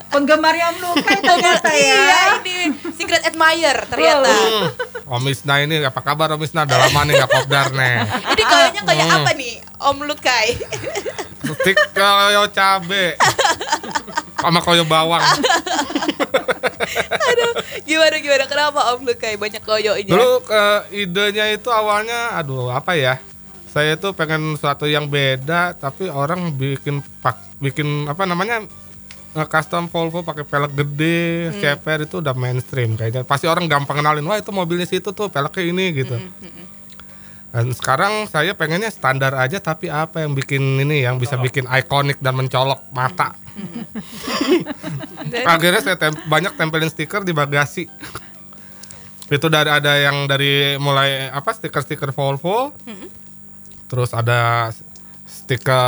penggemarnya 0.09 0.73
melukai 0.73 1.21
ternyata 1.29 1.69
ya 1.69 1.93
Iya, 1.93 2.21
ini 2.41 2.55
secret 2.91 3.21
admirer 3.23 3.85
ternyata. 3.85 4.25
Hmm. 4.25 4.65
Om 5.07 5.23
Isna 5.27 5.61
ini 5.61 5.79
apa 5.79 6.01
kabar 6.01 6.33
Om 6.33 6.41
Isna? 6.41 6.65
Udah 6.65 6.81
lama 6.81 6.99
nih 7.03 7.13
gak 7.15 7.29
kopdar 7.29 7.67
nih. 7.69 7.95
Ini 8.27 8.43
koyonya 8.43 8.81
kayak 8.83 9.05
Hmm. 9.05 9.17
apa 9.19 9.31
nih, 9.33 9.53
Om 9.79 9.97
Lukai? 10.03 10.47
Stik 11.45 11.77
koyo 11.91 12.43
cabe. 12.49 13.05
Sama 14.35 14.59
koyo 14.59 14.81
bawang. 14.83 15.21
Aduh, 17.21 17.51
gimana 17.83 18.15
gimana 18.17 18.45
kenapa 18.45 18.79
Om 18.91 19.05
Lukai 19.05 19.35
banyak 19.35 19.61
koyonya? 19.61 20.09
Dulu 20.09 20.41
ke 20.41 20.63
idenya 20.91 21.45
itu 21.49 21.69
awalnya 21.69 22.33
aduh 22.33 22.69
apa 22.69 22.93
ya? 22.93 23.21
Saya 23.69 23.95
tuh 23.95 24.11
pengen 24.11 24.53
sesuatu 24.53 24.83
yang 24.83 25.05
beda 25.05 25.73
tapi 25.73 26.07
orang 26.07 26.51
bikin 26.51 26.99
pak 27.19 27.37
bikin 27.57 28.05
apa 28.05 28.25
namanya 28.25 28.65
eh, 29.31 29.47
custom 29.47 29.85
Volvo 29.85 30.21
pakai 30.21 30.41
pelek 30.41 30.73
gede, 30.75 31.21
ceper 31.55 32.03
itu 32.03 32.17
udah 32.17 32.33
mainstream 32.33 32.93
kayaknya. 32.93 33.21
Pasti 33.21 33.45
orang 33.45 33.65
gampang 33.65 33.99
kenalin, 33.99 34.23
wah 34.23 34.35
itu 34.35 34.49
mobilnya 34.49 34.83
situ 34.83 35.09
tuh 35.09 35.27
peleknya 35.27 35.63
ini 35.65 35.85
gitu. 35.95 36.17
Dan 37.49 37.69
sekarang 37.71 38.25
saya 38.25 38.53
pengennya 38.53 38.89
standar 38.89 39.33
aja 39.33 39.57
tapi 39.57 39.85
apa 39.87 40.21
yang 40.21 40.33
bikin 40.33 40.61
ini 40.79 41.01
yang 41.01 41.17
bisa 41.17 41.33
bikin 41.35 41.65
ikonik 41.65 42.17
dan 42.17 42.33
mencolok 42.35 42.89
mata. 42.89 43.33
Dan- 45.25 45.45
Akhirnya 45.45 45.81
saya 45.83 45.97
tem- 45.97 46.21
banyak 46.23 46.53
tempelin 46.53 46.87
stiker 46.87 47.21
di 47.21 47.31
bagasi. 47.31 47.85
Itu 49.29 49.45
dari 49.45 49.69
ada 49.69 49.93
yang 49.93 50.25
dari 50.25 50.73
mulai 50.75 51.29
apa 51.29 51.49
stiker-stiker 51.49 52.09
Volvo. 52.09 52.73
Terus 53.89 54.13
ada 54.13 54.69
stiker 55.25 55.81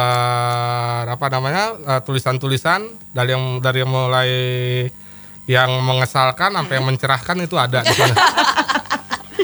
apa 1.06 1.26
namanya 1.30 1.78
eh, 1.78 2.02
tulisan-tulisan 2.02 2.82
dari 3.14 3.32
yang 3.32 3.62
dari 3.62 3.78
yang 3.80 3.92
mulai 3.92 4.30
yang 5.46 5.70
mengesalkan 5.82 6.54
sampai 6.54 6.78
yang 6.78 6.86
mencerahkan 6.86 7.38
itu 7.40 7.56
ada 7.58 7.82
di 7.82 7.94
sana. 7.94 8.16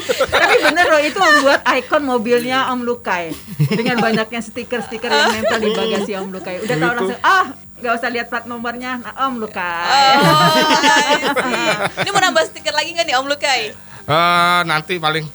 tapi 0.08 0.56
bener 0.64 0.86
loh 0.88 1.02
itu 1.02 1.18
membuat 1.18 1.62
ikon 1.68 2.04
mobilnya 2.04 2.72
Om 2.72 2.82
Lukai 2.82 3.34
dengan 3.70 4.00
banyaknya 4.00 4.40
stiker-stiker 4.40 5.08
yang 5.08 5.34
nempel 5.34 5.60
di 5.60 5.70
bagasi 5.74 6.12
Om 6.16 6.30
Lukai 6.32 6.62
udah 6.62 6.76
tahu 6.76 6.88
Gitu. 6.88 6.98
langsung 6.98 7.20
ah 7.22 7.46
nggak 7.78 7.94
usah 7.94 8.10
lihat 8.10 8.28
plat 8.28 8.46
nomornya 8.46 8.98
nah, 8.98 9.28
Om 9.28 9.38
Lukai 9.38 10.16
Oh, 10.18 10.58
I 11.14 11.16
see. 11.22 11.70
Ini 12.02 12.10
mau 12.10 12.22
nambah 12.22 12.44
stiker 12.48 12.74
lagi 12.74 12.90
nggak 12.92 13.06
nih 13.06 13.16
Om 13.16 13.28
Lukai? 13.28 13.62
Eh, 14.08 14.60
nanti 14.64 14.98
paling 14.98 15.26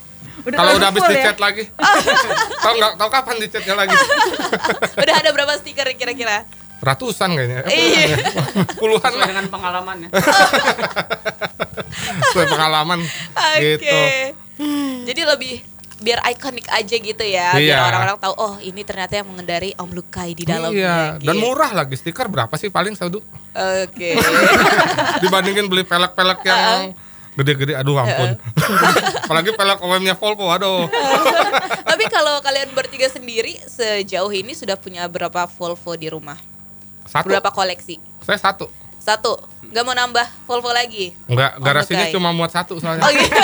Udah 0.43 0.57
kalau 0.59 0.73
udah 0.75 0.89
habis 0.91 1.03
ya? 1.03 1.11
dicat 1.13 1.39
lagi. 1.39 1.65
tahu 2.65 2.75
nggak 2.75 2.93
tahu 2.97 3.09
kapan 3.09 3.37
dicatnya 3.39 3.75
lagi? 3.77 3.97
Udah 4.95 5.15
ada 5.15 5.31
berapa 5.31 5.53
stiker 5.57 5.87
kira-kira? 5.95 6.43
Ratusan 6.83 7.31
kayaknya. 7.33 7.63
Eh, 7.65 7.79
Iya. 7.95 8.17
Puluhan 8.83 9.13
lah 9.15 9.27
dengan 9.29 9.47
pengalaman 9.47 9.97
ya. 10.03 10.09
sesuai 12.25 12.47
pengalaman 12.49 12.99
Oke. 13.33 13.79
gitu. 13.79 13.99
Jadi 15.07 15.23
lebih 15.23 15.55
biar 16.03 16.19
ikonik 16.27 16.67
aja 16.67 16.97
gitu 16.99 17.23
ya, 17.23 17.55
biar 17.55 17.79
Iya. 17.79 17.87
orang-orang 17.87 18.19
tahu 18.19 18.35
oh 18.35 18.55
ini 18.59 18.83
ternyata 18.83 19.23
yang 19.23 19.31
mengendarai 19.31 19.79
Om 19.79 19.91
Lukai 19.95 20.35
di 20.35 20.43
dalamnya. 20.43 20.75
Iya, 20.75 20.99
dan 21.23 21.37
gitu. 21.39 21.43
murah 21.47 21.71
lagi 21.71 21.95
stiker 21.95 22.27
berapa 22.27 22.51
sih 22.59 22.75
paling 22.75 22.99
Saudu? 22.99 23.23
Oke. 23.55 24.19
Dibandingin 25.23 25.71
beli 25.71 25.87
pelek-pelek 25.87 26.43
yang 26.43 26.91
gede-gede 27.33 27.73
aduh 27.73 27.97
ampun. 27.97 28.37
Apalagi 29.25 29.51
pelek 29.57 29.81
OM-nya 29.81 30.15
Volvo 30.17 30.53
aduh. 30.53 30.85
Tapi 31.91 32.05
kalau 32.13 32.41
kalian 32.45 32.73
bertiga 32.77 33.09
sendiri 33.09 33.57
sejauh 33.65 34.33
ini 34.33 34.53
sudah 34.53 34.77
punya 34.77 35.09
berapa 35.09 35.49
Volvo 35.49 35.93
di 35.97 36.13
rumah? 36.13 36.37
Satu. 37.09 37.33
Berapa 37.33 37.49
koleksi? 37.53 37.97
Saya 38.21 38.39
satu. 38.41 38.69
Satu. 39.01 39.35
Nggak 39.73 39.85
mau 39.89 39.97
nambah 39.97 40.27
Volvo 40.45 40.71
lagi? 40.71 41.17
Enggak, 41.27 41.57
garasinya 41.59 42.07
Lukai. 42.07 42.15
cuma 42.15 42.31
muat 42.37 42.53
satu 42.53 42.77
soalnya. 42.77 43.03
Oh 43.03 43.11
gitu. 43.11 43.33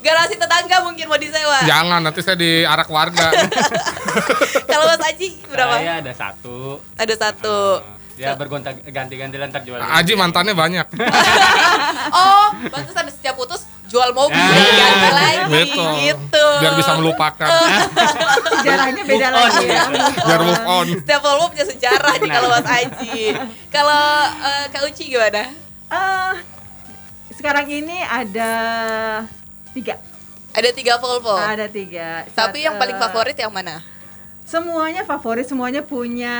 Garasi 0.00 0.40
tetangga 0.40 0.80
mungkin 0.80 1.12
mau 1.12 1.20
disewa. 1.20 1.60
Jangan 1.68 2.00
nanti 2.00 2.24
saya 2.24 2.32
diarak 2.32 2.88
warga. 2.88 3.36
Kalau 4.64 4.88
Mas 4.88 5.02
Aji 5.04 5.36
berapa? 5.44 5.76
Saya 5.76 6.00
ada 6.00 6.12
satu. 6.16 6.80
Ada 6.96 7.14
satu. 7.20 7.56
Ya 8.20 8.36
bergonta 8.36 8.68
ganti-ganti 8.74 9.34
lantar 9.34 9.62
jual. 9.62 9.80
Aji 9.80 10.12
mantannya 10.12 10.52
banyak. 10.52 10.86
Oh, 12.10 12.50
pantesan 12.66 13.06
setiap 13.08 13.34
putus 13.34 13.62
jual 13.86 14.10
mobil 14.10 14.34
Ya. 14.34 14.50
ganti 14.74 15.08
lagi 15.12 15.38
Gitu. 15.62 15.84
gitu. 16.02 16.44
Biar 16.58 16.74
bisa 16.74 16.96
melupakan. 16.96 17.46
sejarahnya 18.52 19.02
beda 19.04 19.26
Move 19.26 19.36
on, 19.36 19.46
lagi 19.46 19.64
ya 19.64 19.78
gitu. 19.86 20.20
Biar 20.20 20.40
move 20.42 20.64
on. 20.66 20.86
Setiap 20.96 21.20
Volvo 21.20 21.44
punya 21.48 21.66
sejarah 21.66 22.12
nih 22.16 22.28
kalau 22.28 22.48
Mas 22.50 22.66
Aji. 22.66 23.20
Kalau 23.68 24.02
eh, 24.42 24.64
Kak 24.68 24.82
Uci 24.84 25.04
gimana? 25.06 25.42
Eh, 25.86 26.32
sekarang 27.32 27.66
ini 27.68 27.96
ada 28.00 28.52
tiga 29.70 29.94
Ada 30.50 30.70
tiga 30.72 30.98
Volvo. 30.98 31.32
ada 31.32 31.66
tiga 31.66 32.26
Tapi 32.28 32.64
yang 32.64 32.74
paling 32.74 32.98
favorit 32.98 33.34
yang 33.34 33.50
mana? 33.50 33.80
semuanya 34.42 35.06
favorit 35.06 35.46
semuanya 35.46 35.78
punya 35.78 36.34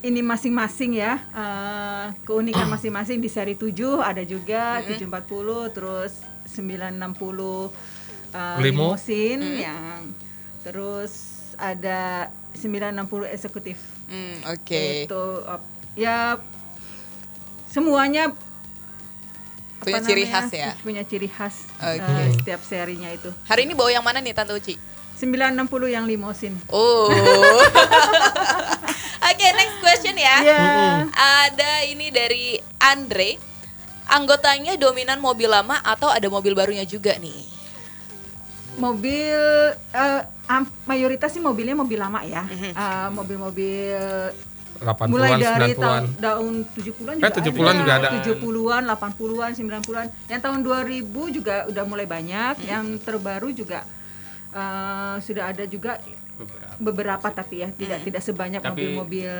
ini 0.00 0.24
masing-masing 0.24 0.96
ya 0.96 1.20
eh, 1.30 2.06
keunikan 2.24 2.68
masing-masing 2.74 3.20
di 3.20 3.28
seri 3.28 3.54
7 3.56 4.00
ada 4.00 4.22
juga 4.24 4.80
740 4.84 5.76
terus 5.76 6.12
960 6.48 6.56
eh, 6.56 7.04
Limo. 8.64 8.96
limousine 8.96 9.44
yang 9.60 10.08
terus 10.64 11.12
ada 11.60 12.32
960 12.56 13.28
eksekutif 13.30 13.78
Hmm, 14.10 14.42
oke. 14.42 15.06
itu 15.06 15.22
eh, 15.46 15.60
ya 15.94 16.34
semuanya 17.70 18.34
Punya 19.80 20.04
ciri 20.04 20.28
namanya, 20.28 20.44
khas 20.44 20.50
ya? 20.52 20.70
Punya 20.84 21.02
ciri 21.08 21.28
khas 21.30 21.64
eh, 21.80 21.96
setiap 22.36 22.60
serinya 22.60 23.08
itu. 23.08 23.32
Hari 23.48 23.64
ini 23.64 23.72
bawa 23.72 23.88
yang 23.88 24.04
mana 24.04 24.20
nih 24.20 24.36
Tante 24.36 24.52
Uci? 24.52 24.76
960 25.16 25.56
yang 25.88 26.04
limosin. 26.04 26.52
Oh. 26.68 27.08
Next 29.60 29.76
question 29.78 30.16
ya. 30.16 30.36
Ya. 30.40 30.64
Ada 31.44 31.84
ini 31.84 32.08
dari 32.08 32.56
Andre. 32.80 33.36
Anggotanya 34.08 34.74
dominan 34.74 35.20
mobil 35.20 35.46
lama 35.46 35.78
atau 35.84 36.08
ada 36.08 36.24
mobil 36.26 36.50
barunya 36.50 36.82
juga 36.82 37.14
nih? 37.14 37.44
Mobil 38.74 39.36
eh, 39.92 40.22
am- 40.48 40.72
mayoritas 40.82 41.30
sih 41.30 41.38
mobilnya 41.38 41.76
mobil 41.76 41.94
lama 41.94 42.24
ya. 42.24 42.42
Mhm. 42.42 42.72
Eh, 42.72 43.08
mobil-mobil 43.12 44.00
80-an, 44.80 45.08
mulai 45.12 45.30
dari 45.36 45.76
90-an. 45.76 45.76
tahun 45.76 46.02
tahun 46.18 46.52
70-an 46.72 47.14
Eh, 47.20 47.30
70-an 47.30 47.74
juga 47.76 47.92
ada. 47.94 48.08
70-an, 48.16 48.82
80-an, 48.88 49.50
90-an. 49.52 50.06
Yang 50.26 50.40
tahun 50.40 50.58
2000 50.64 51.04
juga 51.28 51.68
udah 51.68 51.84
mulai 51.84 52.06
banyak, 52.08 52.54
Mhm. 52.56 52.66
yang 52.66 52.84
terbaru 52.98 53.52
juga 53.52 53.84
eh, 54.50 55.16
sudah 55.20 55.44
ada 55.46 55.62
juga 55.62 56.00
Beberapa. 56.40 56.74
beberapa 56.80 57.28
tapi 57.28 57.60
ya 57.60 57.68
tidak 57.76 58.00
tidak 58.08 58.22
sebanyak 58.24 58.60
mobil-mobil 58.64 59.32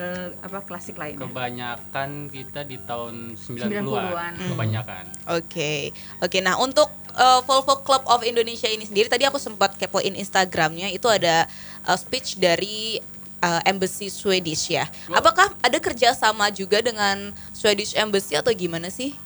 apa 0.45 0.59
klasik 0.61 1.01
lainnya. 1.01 1.25
Kebanyakan 1.25 2.29
kita 2.29 2.61
di 2.69 2.77
tahun 2.85 3.41
90-an. 3.41 3.85
90-an. 3.89 4.33
Kebanyakan. 4.53 5.05
Oke, 5.41 5.97
oke. 6.21 6.39
Nah 6.45 6.61
untuk 6.61 6.93
uh, 7.17 7.41
Volvo 7.49 7.81
Club 7.81 8.05
of 8.05 8.21
Indonesia 8.23 8.69
ini 8.69 8.85
sendiri, 8.85 9.09
tadi 9.09 9.25
aku 9.25 9.41
sempat 9.41 9.75
kepoin 9.81 10.13
Instagramnya, 10.13 10.93
itu 10.93 11.09
ada 11.09 11.49
uh, 11.89 11.97
speech 11.97 12.37
dari 12.37 13.01
uh, 13.41 13.61
Embassy 13.65 14.13
Swedish 14.13 14.71
ya. 14.71 14.87
Apakah 15.11 15.51
ada 15.65 15.79
kerjasama 15.81 16.53
juga 16.53 16.85
dengan 16.85 17.33
Swedish 17.57 17.97
Embassy 17.97 18.37
atau 18.37 18.53
gimana 18.53 18.93
sih? 18.93 19.17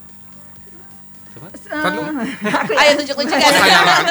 Eh, 1.35 2.79
Ayo 2.79 2.93
tunjuk-tunjukkan. 3.03 3.53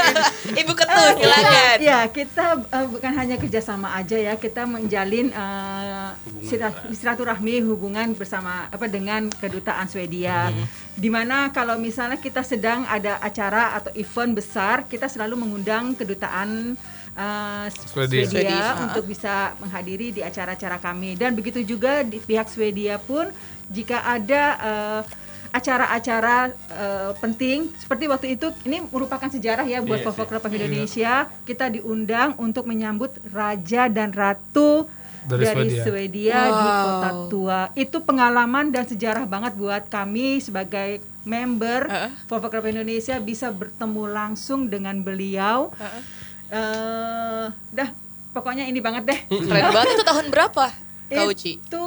Ibu 0.61 0.71
ketua, 0.75 1.07
silakan. 1.15 1.77
Ya, 1.79 1.99
kita 2.11 2.45
eh, 2.67 2.87
bukan 2.91 3.11
hanya 3.15 3.35
kerjasama 3.39 3.95
aja 3.95 4.19
ya, 4.19 4.35
kita 4.35 4.67
menjalin 4.67 5.31
eh, 5.31 6.09
Hubungan 6.19 6.43
silat- 6.43 6.83
silaturahmi 6.91 7.63
hubungan 7.63 8.11
bersama 8.11 8.67
apa 8.67 8.91
dengan 8.91 9.31
kedutaan 9.31 9.87
Swedia. 9.87 10.51
Hmm. 10.51 10.67
Di 10.93 11.07
mana 11.07 11.49
kalau 11.49 11.79
misalnya 11.79 12.19
kita 12.19 12.43
sedang 12.43 12.83
ada 12.85 13.17
acara 13.23 13.79
atau 13.79 13.95
event 13.95 14.35
besar, 14.35 14.83
kita 14.85 15.07
selalu 15.07 15.39
mengundang 15.39 15.95
kedutaan 15.95 16.75
eh, 17.15 17.67
Swedia. 17.87 18.27
Swedia, 18.27 18.63
untuk 18.83 19.07
bisa 19.07 19.55
menghadiri 19.63 20.11
di 20.11 20.19
acara-acara 20.19 20.75
kami. 20.75 21.15
Dan 21.15 21.39
begitu 21.39 21.63
juga 21.63 22.03
di 22.03 22.19
pihak 22.19 22.51
Swedia 22.51 22.99
pun 22.99 23.31
jika 23.71 24.03
ada 24.03 24.43
eh, 24.59 25.22
acara-acara 25.53 26.49
eh, 26.49 27.11
penting 27.21 27.69
seperti 27.77 28.09
waktu 28.09 28.27
itu 28.33 28.49
ini 28.65 28.81
merupakan 28.89 29.29
sejarah 29.29 29.63
ya 29.63 29.85
buat 29.85 30.01
Iya 30.01 30.09
Volvo 30.09 30.25
sih. 30.25 30.29
Club 30.33 30.43
of 30.43 30.53
Indonesia 30.57 31.13
kita 31.45 31.69
diundang 31.69 32.33
untuk 32.41 32.65
menyambut 32.65 33.13
raja 33.29 33.85
dan 33.85 34.09
ratu 34.09 34.89
Dari 35.23 35.45
dari, 35.45 35.55
Swedia. 35.79 35.83
Swedia 35.87 36.39
di 36.43 36.65
Wow. 36.67 36.83
kota 36.83 37.09
tua 37.31 37.59
itu 37.77 37.97
pengalaman 38.01 38.73
dan 38.73 38.83
sejarah 38.83 39.23
banget 39.23 39.53
buat 39.55 39.87
kami 39.87 40.41
sebagai 40.41 40.99
member. 41.23 41.87
Volvo 42.27 42.51
Club 42.51 42.67
Indonesia 42.67 43.15
bisa 43.21 43.47
bertemu 43.47 44.03
langsung 44.11 44.67
dengan 44.67 44.99
beliau 44.99 45.71
eh 46.49 47.45
dah 47.49 47.89
pokoknya 48.33 48.67
ini 48.67 48.77
banget 48.77 49.03
deh 49.07 49.19
Keren 49.29 49.69
banget. 49.71 49.95
Itu 49.95 50.03
tahun 50.03 50.27
berapa, 50.27 50.65
Kak 51.05 51.25
Uci? 51.27 51.51
itu 51.55 51.85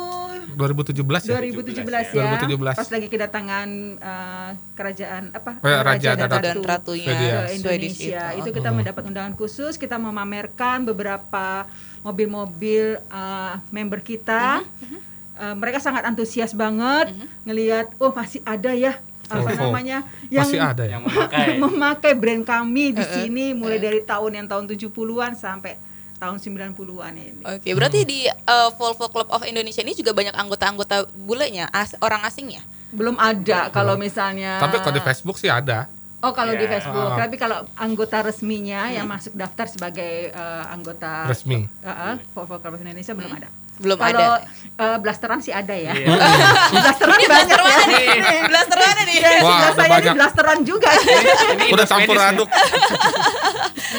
2017 0.55 1.03
ya? 1.25 1.37
2017 1.37 1.83
ya 2.11 2.39
2017. 2.47 2.75
pas 2.75 2.89
lagi 2.89 3.07
kedatangan 3.07 3.69
eh, 3.97 4.51
kerajaan 4.73 5.23
apa 5.31 5.51
Oh 5.59 5.69
ya, 5.69 5.81
Raja 5.81 6.11
dan 6.15 6.29
Dan 6.33 6.57
ratunya 6.61 7.07
Swedia. 7.07 7.35
ke 7.43 7.53
Indonesia 7.55 8.25
itu. 8.33 8.41
itu 8.41 8.49
kita 8.55 8.71
mendapat 8.71 9.03
undangan 9.05 9.35
khusus 9.35 9.75
kita 9.75 9.97
memamerkan 9.97 10.83
beberapa 10.83 11.67
mobil-mobil 12.01 12.85
eh, 12.99 13.55
member 13.69 14.01
kita 14.01 14.63
Mhm, 14.81 14.99
Eh, 15.37 15.53
mereka 15.53 15.77
sangat 15.77 16.01
antusias 16.03 16.57
banget 16.57 17.13
ngelihat 17.43 17.93
oh 17.97 18.09
masih 18.09 18.41
ada 18.43 18.73
ya 18.73 18.97
apa 19.27 19.45
Volvo. 19.45 19.69
namanya 19.69 20.01
yang 20.29 20.49
Masih 20.49 20.57
ada 20.59 20.81
ya? 20.81 20.97
Yang 20.97 21.03
memakai. 21.07 21.47
memakai 21.59 22.13
brand 22.15 22.41
kami 22.43 22.85
di 22.91 23.03
Eh, 23.03 23.11
sini 23.13 23.53
mulai 23.53 23.77
dari 23.77 24.01
tahun 24.01 24.33
yang 24.33 24.47
tahun 24.47 24.65
70-an 24.65 25.37
sampai 25.37 25.77
tahun 26.17 26.37
90-an 26.37 27.13
ini. 27.15 27.43
Oke, 27.43 27.71
berarti 27.73 28.03
di 28.03 28.21
uh, 28.25 28.71
Volvo 28.73 29.07
Club 29.07 29.29
of 29.29 29.43
Indonesia 29.43 29.81
ini 29.81 29.93
juga 29.93 30.11
banyak 30.11 30.33
anggota-anggota 30.33 30.97
bulenya, 31.15 31.69
as- 31.71 31.97
orang 31.99 32.23
asingnya. 32.23 32.65
Belum 32.89 33.15
ada 33.15 33.69
kalau 33.69 33.95
misalnya 33.97 34.57
Tapi 34.59 34.79
kalau 34.79 34.95
di 34.95 35.03
Facebook 35.03 35.37
sih 35.37 35.49
ada. 35.49 35.87
Oh 36.19 36.33
kalau 36.33 36.53
di 36.53 36.65
Ya. 36.65 36.73
Facebook, 36.73 37.13
Ah. 37.13 37.19
tapi 37.21 37.37
kalau 37.37 37.69
anggota 37.77 38.19
resminya 38.21 38.89
yang 38.89 39.05
masuk 39.05 39.33
daftar 39.33 39.69
sebagai 39.69 40.13
eh, 40.29 40.65
anggota 40.67 41.29
Resmi. 41.29 41.69
Eh, 41.79 41.89
eh, 41.89 42.15
Volvo 42.33 42.57
Club 42.57 42.73
of 42.73 42.81
Indonesia 42.81 43.13
belum 43.13 43.33
ada. 43.33 43.49
Belum 43.77 43.95
kalau 43.95 44.41
ada. 44.41 44.49
eh, 44.75 44.97
blasteran 44.99 45.39
sih 45.39 45.51
ada 45.51 45.73
ya. 45.73 45.93
Iya. 45.93 46.09
blasteran 46.75 47.17
Ini 47.17 47.27
banyak 47.27 47.49
blaster 47.49 47.61
mana 47.61 47.77
ya. 47.77 47.87
nih? 47.87 48.41
Blaster 48.47 48.79
mana 48.79 49.01
nih? 49.03 49.17
Ya, 49.17 49.29
Wah, 49.29 49.37
sebelah 49.37 49.57
ada 49.59 49.69
saya 49.69 49.87
ini 49.87 49.93
banyak. 49.93 50.15
blasteran 50.15 50.59
juga. 50.63 50.89
Ini 50.93 51.67
Udah 51.75 51.87
campur 51.87 52.17
aduk. 52.19 52.49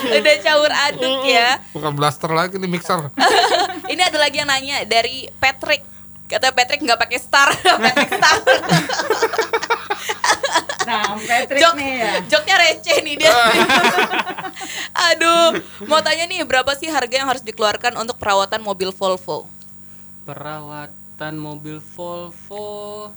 Udah 0.10 0.36
campur 0.40 0.72
aduk 0.74 1.20
ya. 1.24 1.50
Bukan 1.72 1.92
blaster 1.94 2.32
lagi 2.32 2.56
nih 2.56 2.68
mixer. 2.68 3.00
Ini 3.88 4.02
ada 4.04 4.18
lagi 4.18 4.36
yang 4.36 4.48
nanya 4.48 4.84
dari 4.84 5.32
Patrick. 5.34 5.80
Kata 6.26 6.52
Patrick 6.52 6.82
nggak 6.82 7.00
pakai 7.00 7.18
star, 7.18 7.48
Patrick 7.56 8.12
star. 8.12 8.36
Nah, 10.84 11.16
Patrick 11.18 11.56
Jok, 11.58 11.74
nih 11.76 11.92
ya. 11.98 12.12
joknya 12.28 12.56
receh 12.58 12.98
nih 13.00 13.16
dia. 13.18 13.32
Aduh, 15.06 15.56
mau 15.84 16.00
tanya 16.00 16.24
nih 16.24 16.44
berapa 16.44 16.72
sih 16.74 16.88
harga 16.88 17.12
yang 17.13 17.28
harus 17.28 17.40
dikeluarkan 17.42 17.96
untuk 17.96 18.16
perawatan 18.16 18.60
mobil 18.60 18.92
Volvo? 18.92 19.48
Perawatan 20.28 21.34
mobil 21.34 21.80
Volvo 21.80 23.08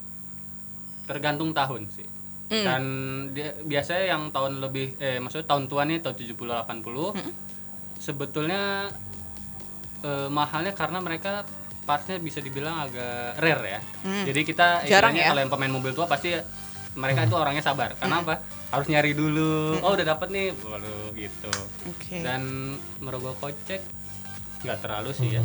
tergantung 1.04 1.50
tahun 1.50 1.90
sih. 1.90 2.06
Hmm. 2.50 2.64
Dan 2.64 2.82
dia, 3.30 3.50
biasanya 3.60 4.04
yang 4.08 4.22
tahun 4.30 4.58
lebih 4.58 4.94
eh 4.96 5.18
maksudnya 5.18 5.46
tahun 5.46 5.66
tua 5.66 5.82
nih 5.84 5.98
tahun 5.98 6.14
70 6.14 6.34
80 6.34 7.10
Hmm. 7.12 7.32
sebetulnya 7.96 8.90
eh, 10.00 10.28
mahalnya 10.28 10.72
karena 10.72 10.98
mereka 10.98 11.42
partsnya 11.82 12.16
bisa 12.16 12.38
dibilang 12.38 12.78
agak 12.80 13.36
rare 13.36 13.64
ya. 13.68 13.80
Hmm. 14.00 14.22
Jadi 14.24 14.40
kita 14.42 14.86
Jarang 14.86 15.10
istilahnya 15.10 15.20
ya? 15.20 15.28
kalau 15.28 15.40
yang 15.42 15.52
pemain 15.52 15.72
mobil 15.72 15.92
tua 15.92 16.06
pasti 16.06 16.30
mereka 16.92 17.26
itu 17.26 17.34
orangnya 17.34 17.60
sabar. 17.60 17.94
Karena 17.94 18.16
Hmm. 18.16 18.24
apa? 18.24 18.34
Harus 18.70 18.86
nyari 18.86 19.12
dulu. 19.12 19.82
Oh, 19.82 19.92
udah 19.92 20.06
dapet 20.06 20.30
nih. 20.30 20.54
Baru 20.56 21.10
gitu. 21.12 21.50
Oke. 21.86 22.22
Dan 22.22 22.42
merogoh 22.98 23.34
kocek 23.36 23.82
nggak 24.62 24.78
terlalu 24.78 25.10
sih 25.10 25.28
ya. 25.34 25.42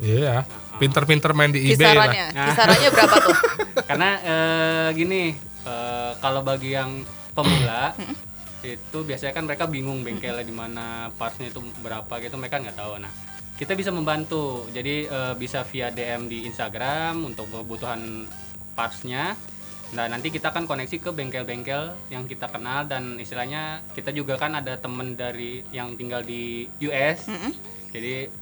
Iya. 0.00 0.46
Pinter-pinter 0.80 1.30
main 1.36 1.52
di 1.52 1.72
eBay 1.72 1.92
lah. 1.92 2.08
Kisarannya, 2.08 2.26
kisarannya 2.32 2.88
berapa 2.90 3.16
tuh? 3.20 3.36
karena 3.88 4.10
eh, 4.24 4.88
gini 4.96 5.22
eh, 5.68 6.12
kalau 6.18 6.40
bagi 6.40 6.72
yang 6.72 7.04
pemula 7.36 7.92
itu 8.62 8.98
biasanya 9.02 9.34
kan 9.34 9.44
mereka 9.44 9.66
bingung 9.66 10.06
bengkelnya 10.06 10.46
di 10.46 10.54
mana 10.54 11.10
partsnya 11.18 11.50
itu 11.50 11.58
berapa 11.82 12.12
gitu 12.22 12.38
mereka 12.38 12.62
nggak 12.62 12.78
tahu. 12.78 12.98
Nah 13.02 13.12
kita 13.58 13.76
bisa 13.76 13.92
membantu. 13.92 14.66
Jadi 14.72 15.06
eh, 15.06 15.34
bisa 15.36 15.62
via 15.68 15.92
DM 15.92 16.26
di 16.26 16.48
Instagram 16.48 17.22
untuk 17.22 17.52
kebutuhan 17.52 18.26
partsnya. 18.72 19.36
Nah 19.92 20.08
nanti 20.08 20.32
kita 20.32 20.48
akan 20.50 20.64
koneksi 20.64 21.04
ke 21.04 21.10
bengkel-bengkel 21.12 21.92
yang 22.08 22.24
kita 22.24 22.48
kenal 22.48 22.88
dan 22.88 23.20
istilahnya 23.20 23.84
kita 23.92 24.08
juga 24.08 24.40
kan 24.40 24.56
ada 24.56 24.80
temen 24.80 25.12
dari 25.12 25.60
yang 25.68 26.00
tinggal 26.00 26.24
di 26.24 26.64
US 26.80 27.28
jadi 27.92 28.32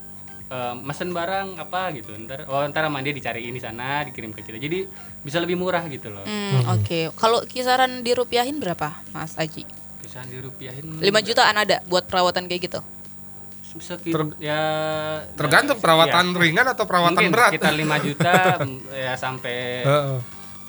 eh, 0.50 0.74
mesen 0.76 1.10
barang 1.10 1.56
apa 1.56 1.94
gitu 1.94 2.10
ntar 2.20 2.44
oh 2.44 2.62
ntar 2.64 2.84
sama 2.84 3.00
dia 3.00 3.10
dicariin 3.12 3.50
di 3.50 3.58
sana 3.58 4.02
dikirim 4.02 4.30
ke 4.30 4.42
kita 4.42 4.58
jadi 4.58 4.84
bisa 5.20 5.38
lebih 5.38 5.54
murah 5.54 5.86
gitu 5.86 6.08
loh 6.08 6.22
Hmm, 6.22 6.66
Oke, 6.72 7.08
kalau 7.14 7.40
kisaran 7.44 8.02
dirupiahin 8.02 8.56
berapa, 8.56 8.98
Mas 9.10 9.34
Aji? 9.34 9.62
bisa 10.00 10.20
dirupiahin 10.24 10.98
5 10.98 11.06
jutaan 11.22 11.54
ada 11.54 11.78
buat 11.84 12.02
perawatan 12.04 12.44
kayak 12.44 12.62
gitu? 12.66 12.80
Sekit- 13.70 14.10
Ter- 14.10 14.34
ya 14.42 14.60
Tergantung 15.32 15.78
ya, 15.78 15.80
perawatan 15.80 16.34
ringan 16.34 16.66
atau 16.66 16.82
perawatan 16.82 17.14
mungkin 17.14 17.30
berat. 17.30 17.50
sekitar 17.54 17.70
5 17.72 17.86
juta 18.02 18.32
ya 19.06 19.12
sampai 19.14 19.86
Heeh. 19.86 20.18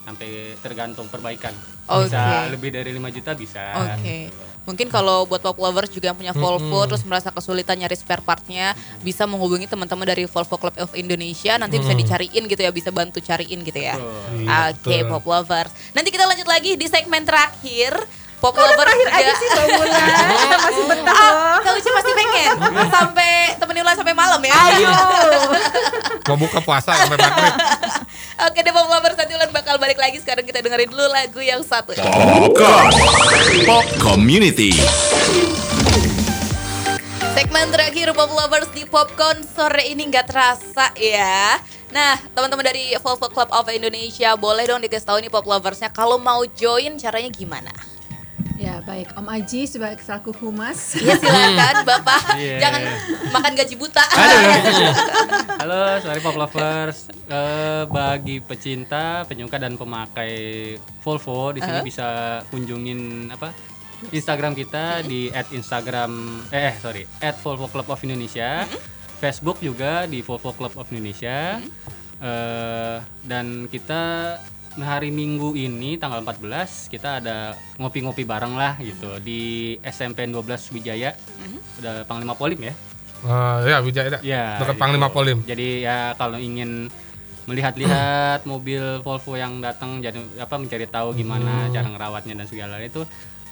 sampai 0.01 0.29
tergantung 0.59 1.07
perbaikan 1.07 1.49
Oke. 1.87 2.05
bisa 2.05 2.45
lebih 2.47 2.69
dari 2.69 2.93
5 2.93 3.01
juta 3.09 3.31
bisa 3.33 3.63
Oke. 3.97 4.29
gitu. 4.29 4.45
Mungkin 4.61 4.87
kalau 4.87 5.25
buat 5.25 5.39
pop 5.39 5.57
lovers 5.57 5.89
juga 5.89 6.09
yang 6.09 6.15
punya 6.15 6.31
Volvo 6.31 6.85
terus 6.85 7.01
merasa 7.01 7.27
kesulitan 7.27 7.75
nyari 7.75 7.93
spare 7.93 8.21
partnya, 8.21 8.71
bisa 8.99 9.25
menghubungi 9.25 9.65
teman-teman 9.65 10.05
dari 10.05 10.23
Volvo 10.23 10.53
Club 10.53 10.77
of 10.77 10.93
Indonesia 10.93 11.57
nanti 11.57 11.75
bisa 11.75 11.91
dicariin 11.91 12.45
gitu 12.45 12.61
ya, 12.61 12.69
bisa 12.69 12.89
bantu 12.89 13.17
cariin 13.19 13.61
gitu 13.61 13.77
ya. 13.77 13.97
Iya, 14.31 14.71
Oke, 14.71 15.01
betul. 15.01 15.09
pop 15.09 15.25
lovers. 15.27 15.71
Nanti 15.91 16.09
kita 16.09 16.23
lanjut 16.23 16.45
lagi 16.45 16.75
di 16.75 16.85
segmen 16.85 17.21
terakhir. 17.21 17.97
Pop 18.37 18.53
Kok 18.53 18.57
udah 18.57 18.69
lovers 18.71 18.85
terakhir 18.87 19.07
juga. 19.07 19.19
aja 19.19 19.33
sih 19.35 19.47
Mbak? 19.47 19.65
Kita 20.33 20.57
masih 20.65 20.83
betah 20.83 21.13
Ah, 21.13 21.29
loh. 21.29 21.61
Kak 21.61 21.73
Uci 21.75 21.89
pasti 21.91 22.11
pengen 22.11 22.53
sampai 22.87 23.29
temenin 23.55 23.81
Ulan 23.81 23.93
sampai 23.93 24.15
malam 24.15 24.41
ya. 24.41 24.53
Ayo. 24.67 24.89
Mau 26.23 26.37
buka 26.39 26.57
puasa 26.59 26.89
sampai 26.95 27.17
maghrib. 27.17 27.53
Oke 28.41 28.65
deh 28.65 28.73
Pop 28.73 28.89
Lovers 28.89 29.13
nanti 29.13 29.37
Ulan 29.37 29.53
bakal 29.53 29.77
balik 29.77 30.01
lagi 30.01 30.17
Sekarang 30.17 30.41
kita 30.41 30.65
dengerin 30.65 30.89
dulu 30.89 31.05
lagu 31.13 31.37
yang 31.45 31.61
satu 31.61 31.93
Popcorn. 31.93 32.89
Pop 33.69 33.85
Community. 34.01 34.73
Segmen 37.37 37.69
terakhir 37.69 38.09
Pop 38.17 38.33
Lovers 38.33 38.73
di 38.73 38.81
Popcorn 38.89 39.45
sore 39.45 39.93
ini 39.93 40.09
nggak 40.09 40.25
terasa 40.25 40.89
ya. 40.97 41.61
Nah, 41.93 42.17
teman-teman 42.33 42.65
dari 42.65 42.97
Volvo 42.97 43.29
Club 43.29 43.53
of 43.53 43.69
Indonesia 43.69 44.33
boleh 44.33 44.65
dong 44.65 44.81
dikasih 44.81 45.05
tahu 45.05 45.17
nih 45.21 45.29
Pop 45.29 45.45
Loversnya 45.45 45.93
kalau 45.93 46.17
mau 46.17 46.41
join 46.57 46.97
caranya 46.97 47.29
gimana? 47.29 47.90
Ya 48.61 48.77
baik, 48.85 49.17
Om 49.17 49.25
Aji 49.25 49.65
sebagai 49.65 50.05
selaku 50.05 50.37
humas. 50.37 50.93
Ya 51.01 51.17
silakan 51.17 51.81
Bapak, 51.89 52.37
Iya. 52.37 52.61
jangan 52.61 52.81
makan 53.33 53.51
gaji 53.57 53.73
buta. 53.73 54.05
Halo, 55.65 55.97
sorry 55.97 56.21
Pop 56.21 56.37
Lovers. 56.37 57.09
Eh, 57.25 57.89
bagi 57.89 58.37
pecinta, 58.37 59.25
penyuka 59.25 59.57
dan 59.57 59.81
pemakai 59.81 60.77
Volvo 61.01 61.49
di 61.49 61.59
sini 61.59 61.81
bisa 61.81 62.09
kunjungin 62.53 63.33
apa? 63.33 63.49
Instagram 64.13 64.53
kita 64.53 65.01
di 65.01 65.33
@instagram 65.33 66.11
eh 66.53 66.69
eh, 66.69 66.75
sorry 66.77 67.09
@volvo 67.41 67.65
club 67.65 67.89
of 67.89 68.01
Indonesia. 68.05 68.69
Facebook 69.17 69.57
juga 69.57 70.05
di 70.05 70.21
Volvo 70.21 70.53
Club 70.53 70.77
of 70.77 70.85
Indonesia. 70.93 71.57
Eh, 72.21 72.97
dan 73.25 73.65
kita 73.65 74.37
hari 74.73 75.11
Minggu 75.11 75.51
ini 75.51 75.99
tanggal 75.99 76.23
14 76.23 76.87
kita 76.87 77.19
ada 77.19 77.37
ngopi-ngopi 77.75 78.23
bareng 78.23 78.55
lah 78.55 78.79
gitu 78.79 79.19
di 79.19 79.75
SMP 79.81 80.23
12 80.23 80.39
Wijaya. 80.71 81.11
Udah 81.77 82.07
Panglima 82.07 82.31
Polim 82.33 82.61
ya. 82.61 82.73
Eh, 83.21 83.57
ya 83.67 83.77
Wijaya 83.79 84.17
Ya, 84.23 84.55
dekat 84.57 84.75
gitu. 84.75 84.81
Panglima 84.81 85.11
Polim. 85.11 85.43
Jadi 85.43 85.83
ya 85.83 86.15
kalau 86.15 86.39
ingin 86.39 86.87
melihat-lihat 87.45 88.45
mobil 88.51 88.79
Volvo 89.01 89.35
yang 89.35 89.59
datang 89.59 89.99
jadi 89.99 90.17
apa 90.37 90.55
mencari 90.55 90.87
tahu 90.87 91.11
gimana 91.13 91.67
Hmm. 91.67 91.73
cara 91.73 91.87
ngerawatnya 91.89 92.33
dan 92.37 92.47
segala 92.47 92.79
itu 92.79 93.03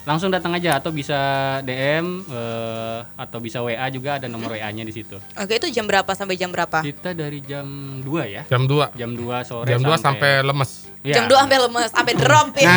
langsung 0.08 0.32
datang 0.32 0.56
aja 0.56 0.80
atau 0.80 0.90
bisa 0.90 1.20
DM 1.62 2.24
eh, 2.26 3.00
atau 3.14 3.38
bisa 3.38 3.60
WA 3.60 3.84
juga 3.92 4.18
ada 4.18 4.26
nomor 4.26 4.56
WA-nya 4.56 4.82
di 4.82 4.94
situ. 4.96 5.20
Oke, 5.36 5.60
itu 5.60 5.68
jam 5.70 5.86
berapa 5.86 6.08
sampai 6.16 6.34
jam 6.34 6.50
berapa? 6.50 6.82
Kita 6.82 7.12
dari 7.12 7.44
jam 7.44 7.68
2 8.02 8.08
ya. 8.26 8.42
Jam 8.48 8.64
2. 8.66 8.96
Jam 8.96 9.12
2 9.14 9.22
sore 9.44 9.68
Jam 9.70 9.84
2 9.84 10.00
sampai 10.00 10.40
lemes. 10.42 10.88
Ya. 11.00 11.16
Jam 11.16 11.32
2 11.32 11.36
sampai 11.40 11.58
lemes, 11.58 11.90
sampai 11.90 12.12
drop 12.14 12.52
ya. 12.54 12.76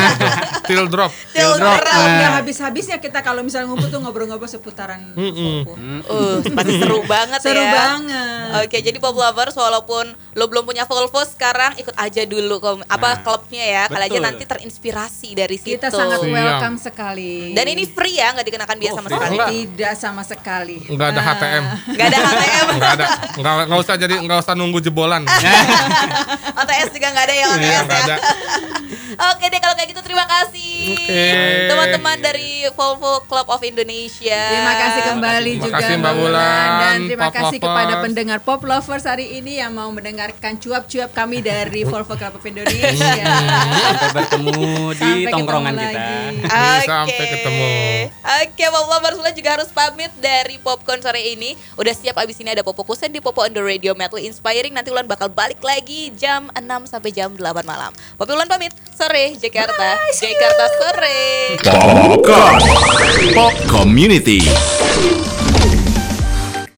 Till 0.63 0.87
drop. 0.87 1.11
Till 1.35 1.53
drop. 1.59 1.75
drop. 1.77 1.91
Nah. 1.99 2.23
Ya 2.23 2.29
habis-habisnya 2.33 2.97
kita 2.97 3.19
kalau 3.19 3.43
misalnya 3.43 3.67
ngumpul 3.67 3.91
tuh 3.91 3.99
ngobrol-ngobrol 3.99 4.47
seputaran 4.47 5.11
Volvo. 5.11 5.75
Uh, 6.07 6.39
pasti 6.55 6.79
seru 6.79 7.03
banget 7.03 7.43
Seru 7.43 7.59
ya. 7.59 7.75
banget. 7.75 8.63
Oke, 8.63 8.79
jadi 8.79 8.95
Pop 8.97 9.13
Lovers 9.13 9.53
walaupun 9.53 10.07
lo 10.33 10.45
belum 10.47 10.63
punya 10.63 10.87
Volvo 10.87 11.19
sekarang 11.21 11.75
ikut 11.77 11.91
aja 11.93 12.23
dulu 12.23 12.59
kom 12.59 12.79
apa 12.87 13.09
Nah, 13.13 13.17
klubnya 13.21 13.65
ya. 13.65 13.83
Kali 13.91 14.05
aja 14.07 14.19
nanti 14.23 14.47
terinspirasi 14.47 15.35
dari 15.35 15.59
situ. 15.59 15.75
Kita 15.75 15.91
sangat 15.91 16.23
welcome 16.23 16.79
sekali. 16.79 17.51
Dan 17.51 17.67
ini 17.67 17.85
free 17.85 18.17
ya, 18.17 18.31
nggak 18.31 18.47
dikenakan 18.47 18.77
biaya 18.77 18.93
Oh, 18.93 18.97
sama 18.97 19.09
sekali. 19.11 19.35
Enggak. 19.35 19.49
tidak 19.51 19.93
sama 19.99 20.23
sekali. 20.23 20.79
Enggak 20.87 21.09
ada. 21.11 21.21
HTM. 21.25 21.65
Nggak 21.91 22.07
ada 22.07 22.19
HTM. 22.23 22.67
Enggak 22.71 22.91
ada. 22.93 23.07
Enggak 23.35 23.53
enggak 23.67 23.81
usah 23.83 23.95
jadi 23.99 24.15
enggak 24.17 24.39
usah 24.41 24.55
nunggu 24.55 24.79
jebolan. 24.79 25.27
OTS 26.63 26.89
juga 26.93 27.09
nggak 27.11 27.25
ada 27.27 27.35
ya 27.35 27.47
OTS 27.49 27.63
Iya, 27.63 27.79
enggak 27.83 28.01
ya. 28.01 28.12
Ada. 28.13 28.92
Oke 29.13 29.45
deh 29.47 29.61
kalau 29.61 29.75
kayak 29.75 29.89
gitu 29.91 30.03
terima 30.03 30.25
kasih 30.25 30.97
Oke. 30.97 31.25
teman-teman 31.69 32.17
dari 32.19 32.51
Volvo 32.73 33.23
Club 33.25 33.47
of 33.49 33.61
Indonesia. 33.61 34.41
Terima 34.49 34.75
kasih 34.75 35.01
kembali 35.07 35.53
Terima 35.53 35.65
juga 35.65 35.77
kasih, 35.79 35.95
Mbak 35.99 36.15
Wulan, 36.17 36.69
dan 36.79 36.99
terima 37.05 37.23
Pop 37.23 37.35
kasih 37.35 37.59
Lovers. 37.59 37.67
kepada 37.67 37.95
pendengar 38.01 38.39
Pop 38.41 38.61
Lovers 38.63 39.05
hari 39.05 39.27
ini 39.37 39.53
yang 39.59 39.73
mau 39.73 39.91
mendengarkan 39.91 40.57
cuap-cuap 40.57 41.11
kami 41.13 41.39
dari 41.41 41.83
Volvo 41.85 42.15
Club 42.15 42.35
of 42.37 42.45
Indonesia. 42.45 43.13
sampai 43.93 44.11
bertemu 44.15 44.61
di 44.93 45.03
Sampai 45.03 45.33
tongkrongan 45.33 45.75
kita. 45.75 45.87
lagi. 45.87 46.17
Oke. 46.43 46.87
Sampai 46.87 47.27
ketemu. 47.29 47.67
Oke, 48.43 48.65
Pop 48.69 48.87
Lovers 48.89 49.19
Ulan 49.19 49.35
juga 49.35 49.51
harus 49.55 49.69
pamit 49.69 50.13
dari 50.19 50.57
Popcorn 50.57 51.01
sore 51.01 51.23
ini. 51.23 51.55
Udah 51.77 51.93
siap 51.93 52.17
abis 52.17 52.39
ini 52.39 52.53
ada 52.53 52.63
Popo 52.63 52.83
Kusen 52.83 53.11
di 53.11 53.21
Popo 53.21 53.43
on 53.43 53.53
the 53.53 53.63
Radio 53.63 53.93
Metal 53.93 54.19
Inspiring. 54.19 54.73
Nanti 54.73 54.89
Ulan 54.89 55.05
bakal 55.05 55.29
balik 55.29 55.61
lagi 55.61 56.11
jam 56.15 56.49
6 56.55 56.63
sampai 56.89 57.11
jam 57.11 57.33
8 57.33 57.41
malam. 57.63 57.91
Popi 58.17 58.33
Ulan 58.33 58.47
pamit. 58.47 58.73
Sore 59.03 59.35
Jakarta. 59.43 59.99
Jakarta 60.15 60.67
sore. 60.79 61.59
Popcorn. 61.59 63.35
Pop 63.35 63.53
Community. 63.67 64.47